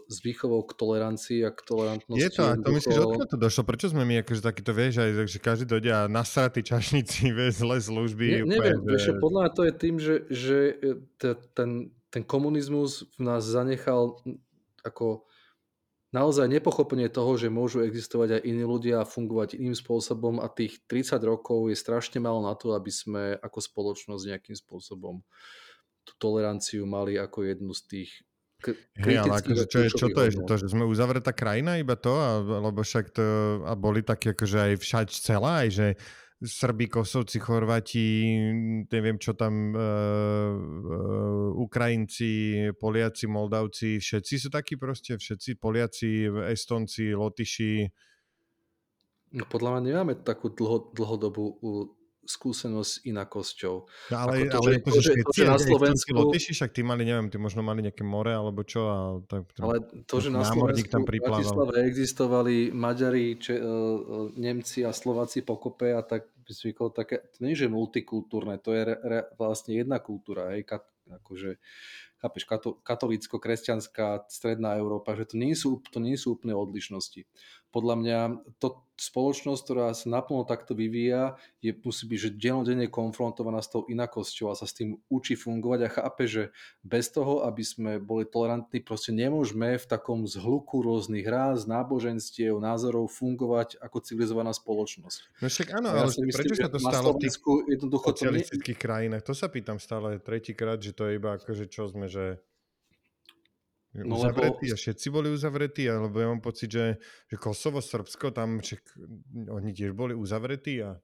[0.07, 2.23] s výchovou k tolerancii a k tolerantnosti...
[2.23, 3.63] Je to, a to myslíš, odkiaľ to došlo?
[3.67, 7.83] Prečo sme my akože takýto, vieš, aj, že každý dojde a nasratý čašníci, vieš, zle
[7.83, 8.47] služby.
[8.47, 8.87] Ne, neviem, že...
[8.87, 10.95] vieš, podľa mňa to je tým, že, že e,
[11.51, 11.71] ten,
[12.15, 14.23] ten komunizmus v nás zanechal
[14.87, 15.27] ako
[16.15, 20.83] naozaj nepochopenie toho, že môžu existovať aj iní ľudia a fungovať iným spôsobom a tých
[20.87, 25.23] 30 rokov je strašne málo na to, aby sme ako spoločnosť nejakým spôsobom
[26.07, 28.11] tú toleranciu mali ako jednu z tých
[28.97, 30.31] Hej, ale akože, čo, je, čo to je?
[30.33, 32.17] Že to, že sme uzavretá krajina iba to?
[32.17, 33.25] A, lebo však to,
[33.69, 35.87] a boli také akože aj všať celá, aj že
[36.37, 38.37] Srbi, Kosovci, Chorvati,
[38.93, 47.17] neviem čo tam, uh, uh, Ukrajinci, Poliaci, Moldavci, všetci sú takí proste, všetci Poliaci, Estonci,
[47.17, 47.89] Lotyši.
[49.33, 51.57] No podľa mňa nemáme takú dlho, dlhodobú
[52.27, 53.77] skúsenosť s inakosťou.
[54.13, 56.11] No, ale, to, ale že, to, že, to, že na Slovensku...
[56.13, 58.81] Lotyši, však tí mali, neviem, tí možno mali nejaké more alebo čo.
[58.87, 64.83] A tak, ale to, že na Slovensku tam v Bratislave existovali Maďari, Če, uh, Nemci
[64.83, 68.97] a Slováci pokope a tak by zvykol také, to nie je multikultúrne, to je re,
[69.03, 71.59] re, vlastne jedna kultúra, hej, kat, akože
[72.23, 77.29] chápeš, kato, katolícko-kresťanská stredná Európa, že to nie, sú, to nie sú úplné odlišnosti.
[77.75, 78.19] Podľa mňa
[78.63, 83.85] to, spoločnosť, ktorá sa naplno takto vyvíja, je, musí byť že denodenne konfrontovaná s tou
[83.85, 86.43] inakosťou a sa s tým učí fungovať a chápe, že
[86.81, 93.13] bez toho, aby sme boli tolerantní, proste nemôžeme v takom zhluku rôznych ráz, náboženstiev, názorov
[93.13, 95.45] fungovať ako civilizovaná spoločnosť.
[95.45, 97.35] No však áno, ja ale myslím, prečo sa to stalo v tých
[97.93, 99.23] socialistických krajinách?
[99.29, 102.41] To sa pýtam stále tretíkrát, že to je iba akože čo sme, že
[104.05, 104.75] No uzavretí lebo...
[104.75, 107.01] a všetci boli uzavretí, alebo ja mám pocit, že,
[107.33, 108.83] že Kosovo, Srbsko, tam však
[109.49, 111.01] oni tiež boli uzavretí a...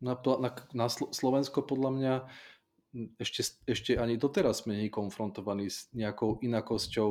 [0.00, 2.14] Na, na, na Slovensko podľa mňa
[3.22, 7.10] ešte, ešte ani doteraz sme nie konfrontovaní s nejakou inakosťou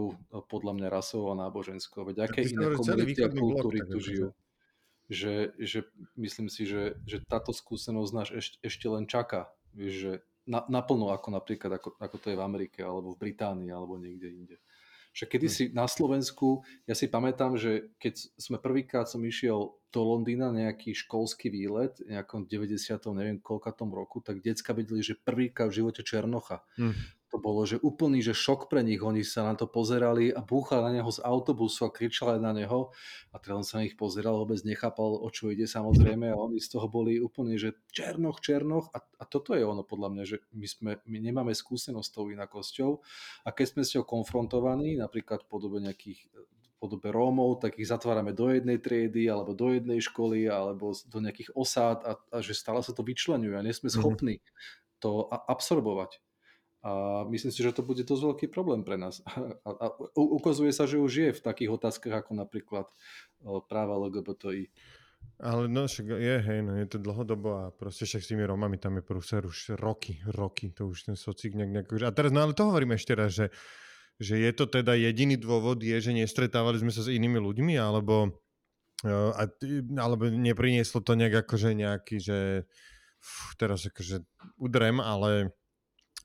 [0.52, 2.04] podľa mňa rasovou a náboženskou.
[2.04, 4.28] Veď aké iné komunity a kultúry tu žijú.
[5.10, 5.80] Že, že
[6.20, 9.50] myslím si, že, že táto skúsenosť nás ešte, ešte len čaká.
[9.74, 10.12] Vieš, že
[10.45, 14.28] na, naplno ako napríklad ako, ako to je v Amerike alebo v Británii alebo niekde
[14.30, 14.56] inde.
[15.20, 15.72] Že kedysi hm.
[15.76, 21.51] na Slovensku, ja si pamätám, že keď sme prvýkrát som išiel do Londýna nejaký školský
[21.51, 22.80] výlet, nejakom 90.
[23.11, 26.63] neviem koľkatom roku, tak decka vedeli, že prvýkrát v živote Černocha.
[26.80, 28.98] Hmm to bolo, že úplný že šok pre nich.
[29.06, 32.90] Oni sa na to pozerali a búchali na neho z autobusu a kričali na neho.
[33.30, 36.26] A teda on sa na nich pozeral, vôbec nechápal, o čo ide samozrejme.
[36.34, 38.90] A oni z toho boli úplne, že černoch, černoch.
[38.98, 42.26] A, a toto je ono podľa mňa, že my, sme, my nemáme skúsenosť s tou
[42.34, 42.92] inakosťou.
[43.46, 46.26] A keď sme s ňou konfrontovaní, napríklad v podobe nejakých
[46.80, 51.52] podobe Rómov, tak ich zatvárame do jednej triedy alebo do jednej školy alebo do nejakých
[51.52, 53.96] osád a, a že stále sa to vyčlenuje a nie sme mhm.
[54.00, 54.36] schopní
[55.04, 56.24] to absorbovať.
[56.80, 59.20] A myslím si, že to bude dosť veľký problém pre nás.
[59.68, 62.88] A, a ukazuje sa, že už je v takých otázkach ako napríklad
[63.68, 64.72] práva LGBTI.
[65.40, 68.76] Ale no však je, hej, no je to dlhodobo a proste však s tými Romami
[68.76, 71.88] tam je prúser už roky, roky, to už ten socik nejak, nejak...
[72.04, 73.48] A teraz, no ale to hovorím ešte raz, že,
[74.20, 78.36] že je to teda jediný dôvod je, že nestretávali sme sa s inými ľuďmi, alebo,
[79.08, 79.48] a,
[79.96, 82.68] alebo neprinieslo to nejak akože nejaký, že
[83.24, 84.20] fú, teraz akože
[84.60, 85.56] udrem, ale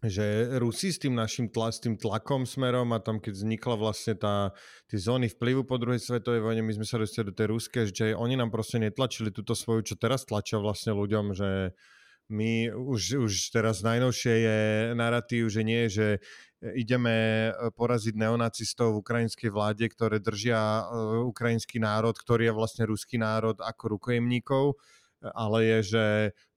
[0.04, 4.14] že Rusi s tým našim tla, s tým tlakom smerom a tam keď vznikla vlastne
[4.16, 4.52] tá,
[4.88, 8.12] tie zóny vplyvu po druhej svetovej vojne, my sme sa dostali do tej ruské, že
[8.12, 11.72] oni nám proste netlačili túto svoju, čo teraz tlačia vlastne ľuďom, že
[12.32, 14.58] my už, už teraz najnovšie je
[14.96, 16.24] narratív, že nie, že
[16.72, 20.82] ideme poraziť neonacistov v ukrajinskej vláde, ktoré držia e,
[21.28, 24.80] ukrajinský národ, ktorý je vlastne ruský národ ako rukojemníkov,
[25.36, 26.06] ale je, že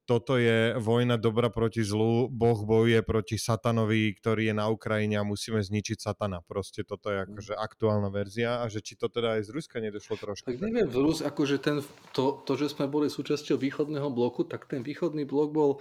[0.08, 5.28] toto je vojna dobra proti zlu, Boh bojuje proti satanovi, ktorý je na Ukrajine a
[5.28, 6.40] musíme zničiť satana.
[6.48, 10.16] Proste toto je akože aktuálna verzia a že či to teda aj z Ruska nedošlo
[10.16, 10.48] trošku.
[10.48, 11.84] Tak neviem, v Rus, akože ten,
[12.16, 15.72] to, to, že sme boli súčasťou východného bloku, tak ten východný blok bol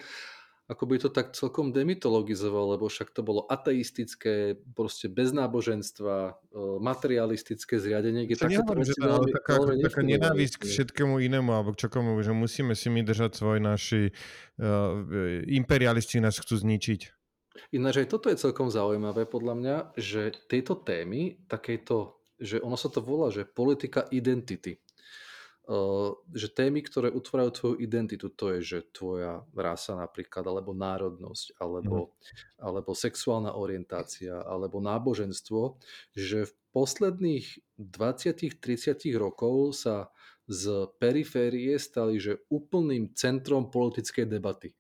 [0.67, 6.33] ako by to tak celkom demitologizoval, lebo však to bolo ateistické, proste bez náboženstva, e,
[6.83, 11.87] materialistické zriadenie, kde takéto veci veľmi, taká, veľmi taká nenávisť k všetkému inému, alebo k
[11.87, 15.07] čokomu, že musíme si my držať svoj naši uh,
[15.47, 17.01] imperialisti nás chcú zničiť.
[17.71, 22.91] Ináč aj toto je celkom zaujímavé podľa mňa, že tieto témy, takéto, že ono sa
[22.91, 24.83] to volá, že politika identity
[26.31, 32.15] že témy, ktoré utvárajú tvoju identitu, to je, že tvoja rasa napríklad, alebo národnosť, alebo,
[32.15, 32.63] mm.
[32.63, 35.75] alebo sexuálna orientácia, alebo náboženstvo,
[36.15, 37.47] že v posledných
[37.83, 40.15] 20-30 rokov sa
[40.47, 44.71] z periférie stali, že úplným centrom politickej debaty.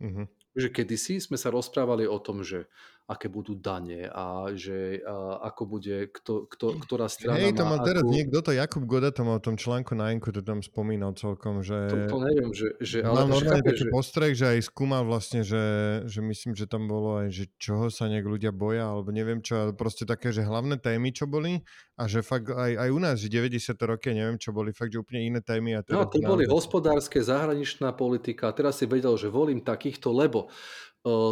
[0.00, 0.26] Mm-hmm.
[0.56, 2.64] Že kedysi sme sa rozprávali o tom, že
[3.08, 7.80] aké budú dane a že a, ako bude, kto, kto, ktorá strana Hej, to má
[7.80, 8.12] teraz ako...
[8.12, 11.64] niekto, to Jakub Goda to mal v tom článku na Enku, to tam spomínal celkom,
[11.64, 11.88] že...
[11.88, 12.76] To, to neviem, že...
[12.84, 13.90] že ale normálne taký že...
[13.90, 15.64] postreh, že aj skúmal vlastne, že,
[16.04, 19.56] že myslím, že tam bolo aj, že čoho sa nejak ľudia boja, alebo neviem čo,
[19.56, 21.64] ale proste také, že hlavné témy, čo boli
[21.98, 23.74] a že fakt aj, aj u nás, že 90.
[23.82, 25.74] roky, neviem čo boli, fakt, že úplne iné témy.
[25.74, 30.46] A no, teraz to boli hospodárske, zahraničná politika teraz si vedel, že volím takýchto, lebo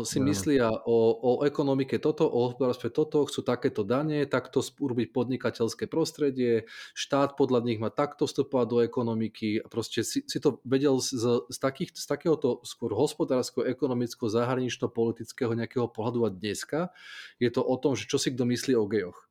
[0.06, 5.90] si myslia o, o ekonomike toto, o hospodárstve toto, chcú takéto dane, takto urobiť podnikateľské
[5.90, 11.18] prostredie, štát podľa nich má takto vstupovať do ekonomiky proste si, si to vedel z,
[11.50, 16.94] z, takých, z takéhoto skôr hospodárskeho, ekonomického, zahranično-politického nejakého pohľadu a dneska
[17.42, 19.25] je to o tom, že čo si kto myslí o gejoch.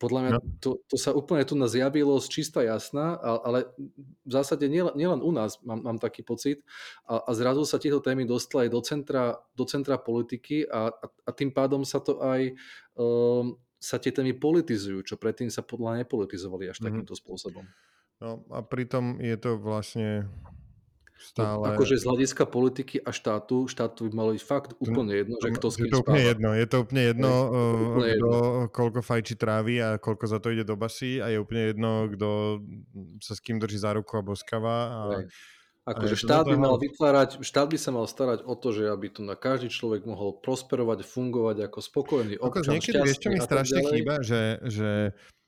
[0.00, 0.40] Podľa mňa no.
[0.64, 3.68] to, to sa úplne tu nás zjavilo z čista jasná, ale
[4.24, 6.64] v zásade nielen, nielen u nás mám, mám taký pocit
[7.04, 11.06] a, a zrazu sa tieto témy dostali aj do centra, do centra politiky a, a,
[11.06, 12.56] a tým pádom sa to aj
[12.96, 16.86] um, sa tie témy politizujú, čo predtým sa podľa nepolitizovali až mm-hmm.
[16.88, 17.64] takýmto spôsobom.
[18.20, 20.28] No a pritom je to vlastne
[21.20, 21.60] Stále...
[21.60, 25.52] No, akože z hľadiska politiky a štátu, štátu by malo byť fakt úplne jedno, že
[25.52, 28.08] kto s kým je to úplne jedno, je to úplne jedno, je, to úplne kto,
[28.08, 28.40] jedno.
[28.72, 32.28] koľko fajči trávy a koľko za to ide do basy a je úplne jedno, kto
[33.20, 34.76] sa s kým drží za ruku a boskáva.
[34.88, 35.00] A,
[35.84, 39.20] Akože štát by mal vytvárať, štát by sa mal starať o to, že aby tu
[39.24, 44.20] na každý človek mohol prosperovať, fungovať ako spokojný občan, Niekedy vieš, čo mi strašne chýba,
[44.20, 45.39] že, že uh,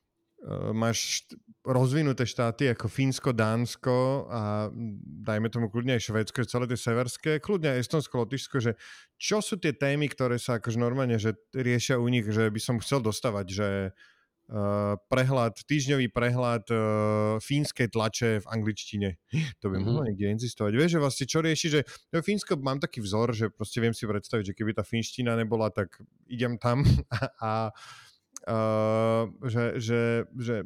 [0.74, 1.22] máš
[1.62, 4.66] rozvinuté štáty ako Fínsko, Dánsko a
[5.22, 8.72] dajme tomu kľudne aj Švedsko, celé tie severské, kľudne aj Estonsko, Lotyšsko, že
[9.14, 12.82] čo sú tie témy, ktoré sa akože normálne že riešia u nich, že by som
[12.82, 16.80] chcel dostávať, že uh, prehľad, týždňový prehľad uh,
[17.38, 19.08] fínskej tlače v angličtine.
[19.62, 19.86] To by mm-hmm.
[19.86, 20.72] mohlo niekde existovať.
[20.74, 21.80] Vieš, že vlastne čo rieši, že
[22.10, 25.70] no, Fínsko mám taký vzor, že proste viem si predstaviť, že keby tá finština nebola,
[25.70, 25.94] tak
[26.26, 26.82] idem tam
[27.14, 27.50] a, a
[28.46, 30.00] uh, že, že,
[30.38, 30.56] že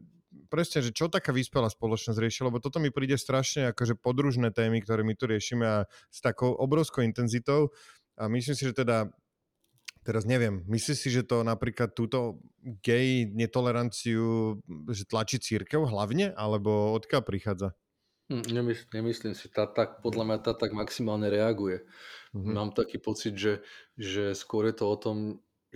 [0.48, 4.80] presne, že čo taká vyspelá spoločnosť rieši, lebo toto mi príde strašne akože podružné témy,
[4.84, 7.74] ktoré my tu riešime a s takou obrovskou intenzitou
[8.16, 9.10] a myslím si, že teda
[10.06, 14.54] teraz neviem, myslíš si, že to napríklad túto gay netoleranciu,
[14.86, 17.74] že tlačí církev hlavne, alebo odkiaľ prichádza?
[18.30, 21.82] Hm, nemysl, nemyslím si, tá tak, podľa mňa tá tak maximálne reaguje.
[22.34, 22.54] Mm-hmm.
[22.54, 23.66] Mám taký pocit, že,
[23.98, 25.16] že skôr je to o tom,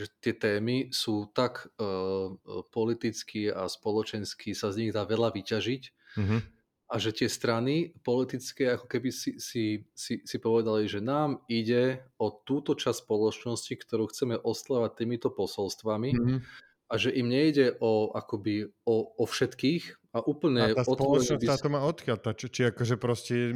[0.00, 2.32] že tie témy sú tak uh,
[2.72, 5.82] politicky a spoločensky sa z nich dá veľa vyťažiť
[6.16, 6.40] mm-hmm.
[6.88, 12.00] a že tie strany politické ako keby si, si, si, si povedali, že nám ide
[12.16, 16.38] o túto časť spoločnosti, ktorú chceme oslovať týmito posolstvami mm-hmm.
[16.90, 21.62] A že im nejde o, akoby, o, o všetkých, a úplne a tá spoločnosť by...
[21.62, 22.18] to má odkiaľ?
[22.18, 23.54] Tá, či, či akože proste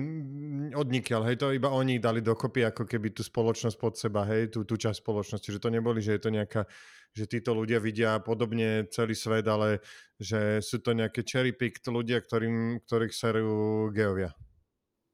[0.70, 4.62] odnikiaľ, hej, to iba oni dali dokopy ako keby tú spoločnosť pod seba, hej, tú,
[4.62, 6.62] tú časť spoločnosti, že to neboli, že je to nejaká,
[7.10, 9.82] že títo ľudia vidia podobne celý svet, ale
[10.14, 14.30] že sú to nejaké cherry picked ľudia, ktorým, ktorých serú geovia.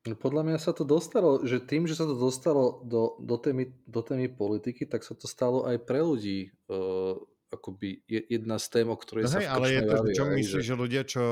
[0.05, 3.73] No, podľa mňa sa to dostalo, že tým, že sa to dostalo do, do, témy,
[3.89, 7.17] do témy politiky, tak sa to stalo aj pre ľudí uh,
[7.51, 10.71] akoby jedna z tém, o ktorej no sa hej, ale je to, čo myslíš, že...
[10.71, 11.25] že ľudia, čo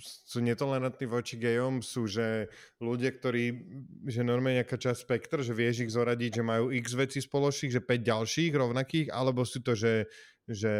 [0.00, 2.48] sú netolerantní voči gejom, sú, že
[2.80, 3.44] ľudia, ktorí,
[4.08, 7.84] že normálne nejaká časť spektr, že vieš ich zoradiť, že majú x veci spoločných, že
[7.84, 10.08] 5 ďalších rovnakých, alebo sú to, že,
[10.48, 10.72] že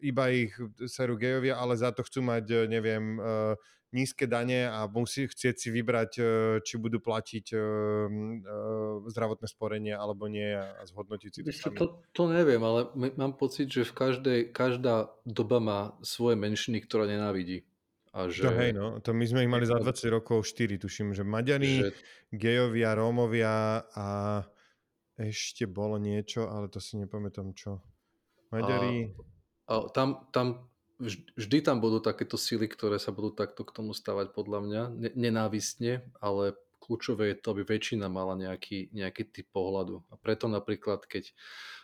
[0.00, 0.56] iba ich
[0.88, 3.52] serú gejovia, ale za to chcú mať, neviem, uh,
[3.94, 6.22] nízke dane a musí chcieť si vybrať, e,
[6.66, 7.62] či budú platiť e, e,
[9.06, 11.78] zdravotné sporenie alebo nie a zhodnotiť si to sami.
[11.78, 17.06] To, to neviem, ale mám pocit, že v každej, každá doba má svoje menšiny, ktorá
[17.06, 17.62] nenávidí.
[18.10, 18.46] A že...
[18.46, 21.86] To hej, no, to my sme ich mali za 20 rokov 4, tuším, že Maďari,
[21.86, 21.88] že...
[22.34, 24.06] gejovia, Rómovia a
[25.14, 27.78] ešte bolo niečo, ale to si nepamätám čo.
[28.50, 29.14] Maďari...
[29.70, 33.92] A, a tam, tam vždy tam budú takéto sily, ktoré sa budú takto k tomu
[33.96, 34.82] stavať podľa mňa,
[35.14, 40.04] nenávistne, ale kľúčové je to, aby väčšina mala nejaký, nejaký typ pohľadu.
[40.12, 41.32] A preto napríklad, keď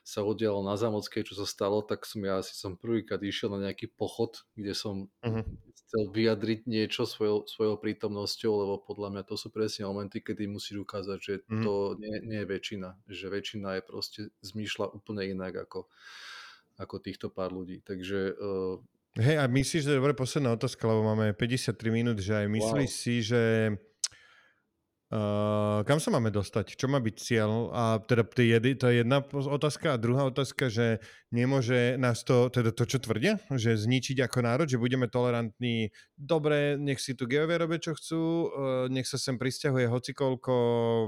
[0.04, 3.72] sa udialo na Zamockej, čo sa stalo, tak som ja asi som prvýkrát išiel na
[3.72, 5.44] nejaký pochod, kde som uh-huh.
[5.72, 10.84] chcel vyjadriť niečo svojou, svojou prítomnosťou, lebo podľa mňa to sú presne momenty, kedy musíš
[10.84, 11.64] ukázať, že uh-huh.
[11.64, 12.88] to nie, nie je väčšina.
[13.08, 15.88] Že väčšina je proste zmýšľa úplne inak ako,
[16.76, 17.80] ako týchto pár ľudí.
[17.80, 18.76] Takže uh,
[19.20, 22.88] Hej, a myslíš, že je dobre posledná otázka, lebo máme 53 minút, že aj myslíš
[22.88, 23.00] wow.
[23.04, 23.42] si, že
[25.12, 26.72] uh, kam sa máme dostať?
[26.72, 27.68] Čo má byť cieľ?
[27.68, 29.92] A teda to je, to je jedna otázka.
[29.92, 34.72] A druhá otázka, že nemôže nás to, teda to, čo tvrdia, že zničiť ako národ,
[34.72, 35.92] že budeme tolerantní.
[36.16, 38.48] Dobre, nech si tu geovia robia, čo chcú, uh,
[38.88, 40.54] nech sa sem pristahuje hocikoľko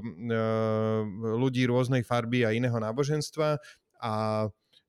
[0.05, 1.01] uh,
[1.41, 3.57] ľudí rôznej farby a iného náboženstva
[4.05, 4.13] a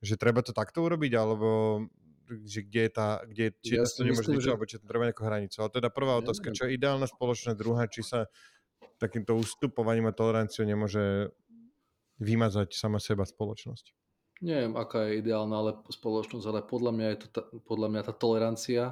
[0.04, 1.80] že treba to takto urobiť, alebo
[2.44, 4.50] že kde je tá, kde, či ja to nemôže že...
[4.52, 5.56] alebo či to treba nejakú hranicu.
[5.60, 8.28] Ale teda prvá otázka, čo je ideálna spoločnosť, druhá, či sa
[8.98, 11.32] takýmto ustupovaním a toleranciou nemôže
[12.22, 13.92] vymazať sama seba spoločnosť.
[14.44, 18.14] Neviem, aká je ideálna ale spoločnosť, ale podľa mňa, je to tá, podľa mňa tá
[18.16, 18.84] tolerancia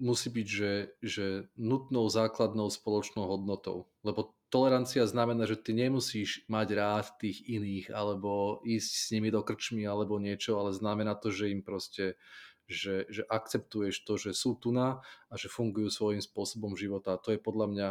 [0.00, 0.72] musí byť, že,
[1.04, 1.26] že
[1.60, 3.92] nutnou základnou spoločnou hodnotou.
[4.00, 9.40] Lebo tolerancia znamená, že ty nemusíš mať rád tých iných, alebo ísť s nimi do
[9.46, 12.18] krčmy, alebo niečo, ale znamená to, že im proste
[12.70, 17.18] že, že akceptuješ to, že sú tu na a že fungujú svojím spôsobom života.
[17.18, 17.88] A to je podľa mňa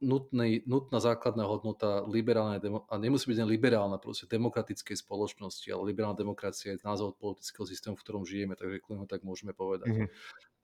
[0.00, 6.16] nutný, nutná základná hodnota liberálnej, a nemusí byť len liberálna, proste demokratickej spoločnosti, ale liberálna
[6.16, 9.90] demokracia je názov politického systému, v ktorom žijeme, takže kľudne tak môžeme povedať.
[9.90, 10.08] Mm-hmm.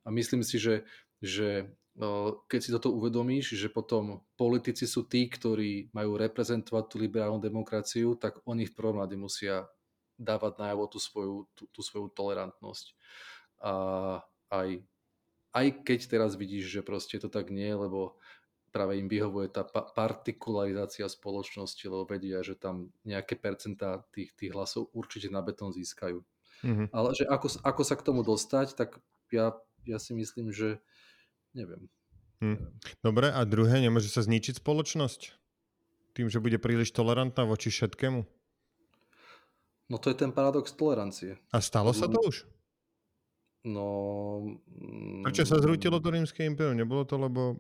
[0.07, 0.87] A myslím si, že,
[1.19, 1.69] že
[2.47, 8.21] keď si toto uvedomíš, že potom politici sú tí, ktorí majú reprezentovať tú liberálnu demokraciu,
[8.21, 9.65] tak oni v prvom rade musia
[10.21, 12.87] dávať najavo tú svoju, tú, tú svoju tolerantnosť.
[13.65, 13.73] A
[14.53, 14.85] aj,
[15.57, 18.21] aj keď teraz vidíš, že proste to tak nie, lebo
[18.69, 24.53] práve im vyhovuje tá pa- partikularizácia spoločnosti, lebo vedia, že tam nejaké percentá tých, tých
[24.53, 26.21] hlasov určite na betón získajú.
[26.61, 26.93] Mm-hmm.
[26.93, 29.01] Ale že ako, ako sa k tomu dostať, tak
[29.33, 30.83] ja ja si myslím, že
[31.57, 31.89] neviem.
[32.45, 32.61] Hm.
[33.01, 35.33] Dobre, a druhé, nemôže sa zničiť spoločnosť?
[36.13, 38.21] Tým, že bude príliš tolerantná voči všetkému?
[39.87, 41.41] No to je ten paradox tolerancie.
[41.55, 42.45] A stalo sa to už?
[43.67, 43.85] No...
[45.25, 46.77] Prečo sa zrútilo to rímske impérium?
[46.77, 47.57] Nebolo to, lebo...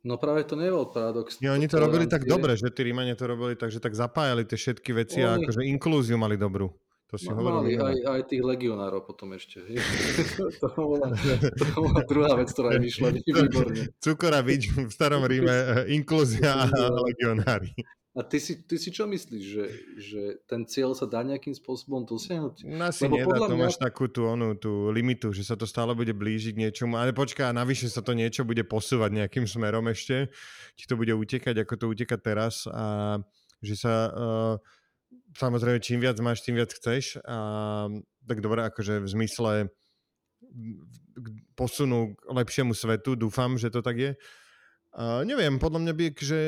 [0.00, 1.40] No práve to nebol paradox.
[1.44, 4.48] Nie, oni to robili tak dobre, že tí Rímania to robili tak, že tak zapájali
[4.48, 5.28] tie všetky veci oni...
[5.28, 6.72] a akože inklúziu mali dobrú.
[7.14, 7.38] To si no.
[7.38, 9.62] Mali aj, aj tých legionárov potom ešte.
[10.62, 13.86] to, bola, to bola druhá vec, ktorá mi vyšla výborne.
[14.02, 17.70] Cukoravič v starom Ríme, eh, inklúzia a legionári.
[18.18, 19.66] A ty si, ty si čo myslíš, že,
[19.98, 22.66] že ten cieľ sa dá nejakým spôsobom dosiahnuť?
[22.66, 23.62] No Lebo nedá, to mňa...
[23.62, 27.54] máš takú tú, onu, tú limitu, že sa to stále bude blížiť niečomu, ale počká,
[27.54, 30.34] navyše sa to niečo bude posúvať nejakým smerom ešte,
[30.74, 33.18] či to bude utekať, ako to uteka teraz a
[33.62, 34.54] že sa uh,
[35.34, 37.18] samozrejme, čím viac máš, tým viac chceš.
[37.26, 37.90] A,
[38.24, 39.52] tak dobre, akože v zmysle
[41.58, 44.12] posunu k lepšiemu svetu, dúfam, že to tak je.
[44.94, 46.40] A neviem, podľa mňa by, že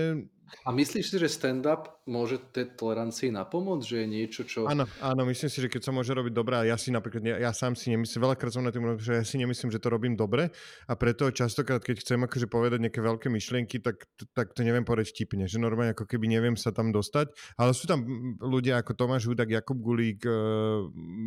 [0.63, 4.71] a myslíš si, že stand-up môže tej tolerancii napomôcť, že je niečo, čo...
[4.71, 7.37] Áno, áno, myslím si, že keď sa môže robiť dobre, a ja si napríklad, ja,
[7.39, 10.15] ja sám si nemyslím, veľakrát som na tým, že ja si nemyslím, že to robím
[10.15, 10.55] dobre
[10.87, 15.11] a preto častokrát, keď chcem akože povedať nejaké veľké myšlienky, tak, tak to neviem povedať
[15.11, 18.07] vtipne, že normálne ako keby neviem sa tam dostať, ale sú tam
[18.39, 20.35] ľudia ako Tomáš Hudak, Jakub Gulík, e,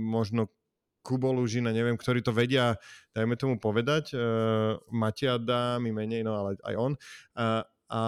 [0.07, 0.47] možno
[0.99, 2.75] Kubo Lužina, neviem, ktorí to vedia,
[3.15, 6.93] dajme tomu povedať, uh, Matia dá mi menej, no ale aj on.
[7.33, 8.01] Uh, a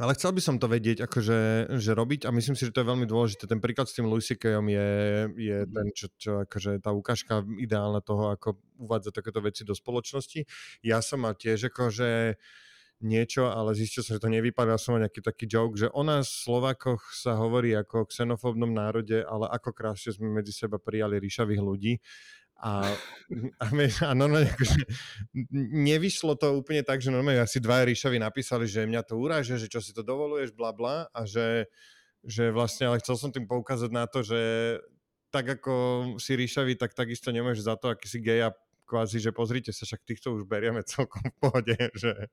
[0.00, 2.88] ale chcel by som to vedieť, akože, že robiť a myslím si, že to je
[2.88, 3.44] veľmi dôležité.
[3.44, 4.88] Ten príklad s tým Louis Kejom je,
[5.36, 5.68] je mm.
[5.68, 10.48] ten, čo, čo akože tá ukážka ideálna toho, ako uvádza takéto veci do spoločnosti.
[10.80, 12.40] Ja som mal tiež akože
[13.04, 14.80] niečo, ale zistil som, že to nevypadá.
[14.80, 19.20] som mal nejaký taký joke, že o nás Slovákoch sa hovorí ako o xenofóbnom národe,
[19.26, 21.98] ale ako krásne sme medzi seba prijali ríšavých ľudí
[22.62, 22.86] a,
[23.58, 23.66] a,
[24.06, 24.86] a normálne akože,
[25.82, 29.66] nevyšlo to úplne tak, že normálne asi dva Ríšovi napísali, že mňa to uráže, že
[29.66, 31.66] čo si to dovoluješ, bla bla a že,
[32.22, 34.38] že vlastne, ale chcel som tým poukázať na to, že
[35.34, 35.74] tak ako
[36.22, 38.54] si Ríšavi, tak takisto nemáš za to, aký si gej a
[38.84, 42.28] kvázi, že pozrite sa, však týchto už berieme celkom v pohode, že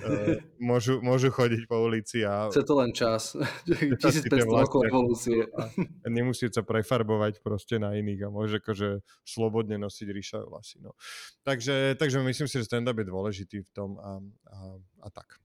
[0.00, 2.48] uh, môžu, môžu chodiť po ulici a...
[2.48, 3.34] Chce to len čas.
[3.66, 5.48] 1500 rokov evolúcie.
[6.04, 10.78] A nemusí sa prefarbovať proste na iných a môže akože slobodne nosiť ríša vlasy.
[10.84, 10.94] No.
[11.42, 14.20] Takže, takže myslím si, že stand-up je dôležitý v tom a,
[14.52, 14.56] a,
[15.04, 15.42] a tak.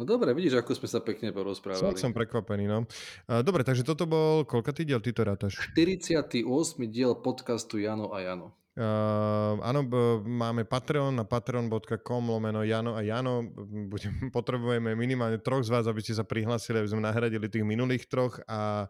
[0.00, 1.92] No dobre, vidíš, ako sme sa pekne porozprávali.
[1.92, 2.88] Som, som prekvapený, no.
[3.28, 5.60] Dobre, takže toto bol, koľka ty diel ty to rátaš?
[5.76, 6.48] 48.
[6.88, 8.56] diel podcastu Jano a Jano.
[8.78, 13.42] Uh, áno, b- máme Patreon na patreon.com lomeno Jano a Jano.
[13.90, 18.06] Budem, potrebujeme minimálne troch z vás, aby ste sa prihlásili, aby sme nahradili tých minulých
[18.06, 18.38] troch.
[18.46, 18.86] A,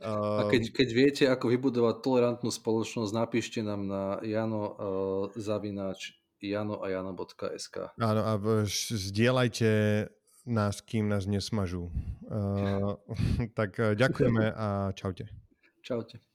[0.00, 4.74] uh, a keď, keď viete, ako vybudovať tolerantnú spoločnosť, napíšte nám na jano uh,
[5.36, 8.32] zavináč janoajano.sk Áno, a
[8.88, 9.70] zdieľajte
[10.48, 11.92] nás, kým nás nesmažú.
[12.24, 12.96] Uh,
[13.58, 15.28] tak ďakujeme a čaute.
[15.84, 16.27] Čaute.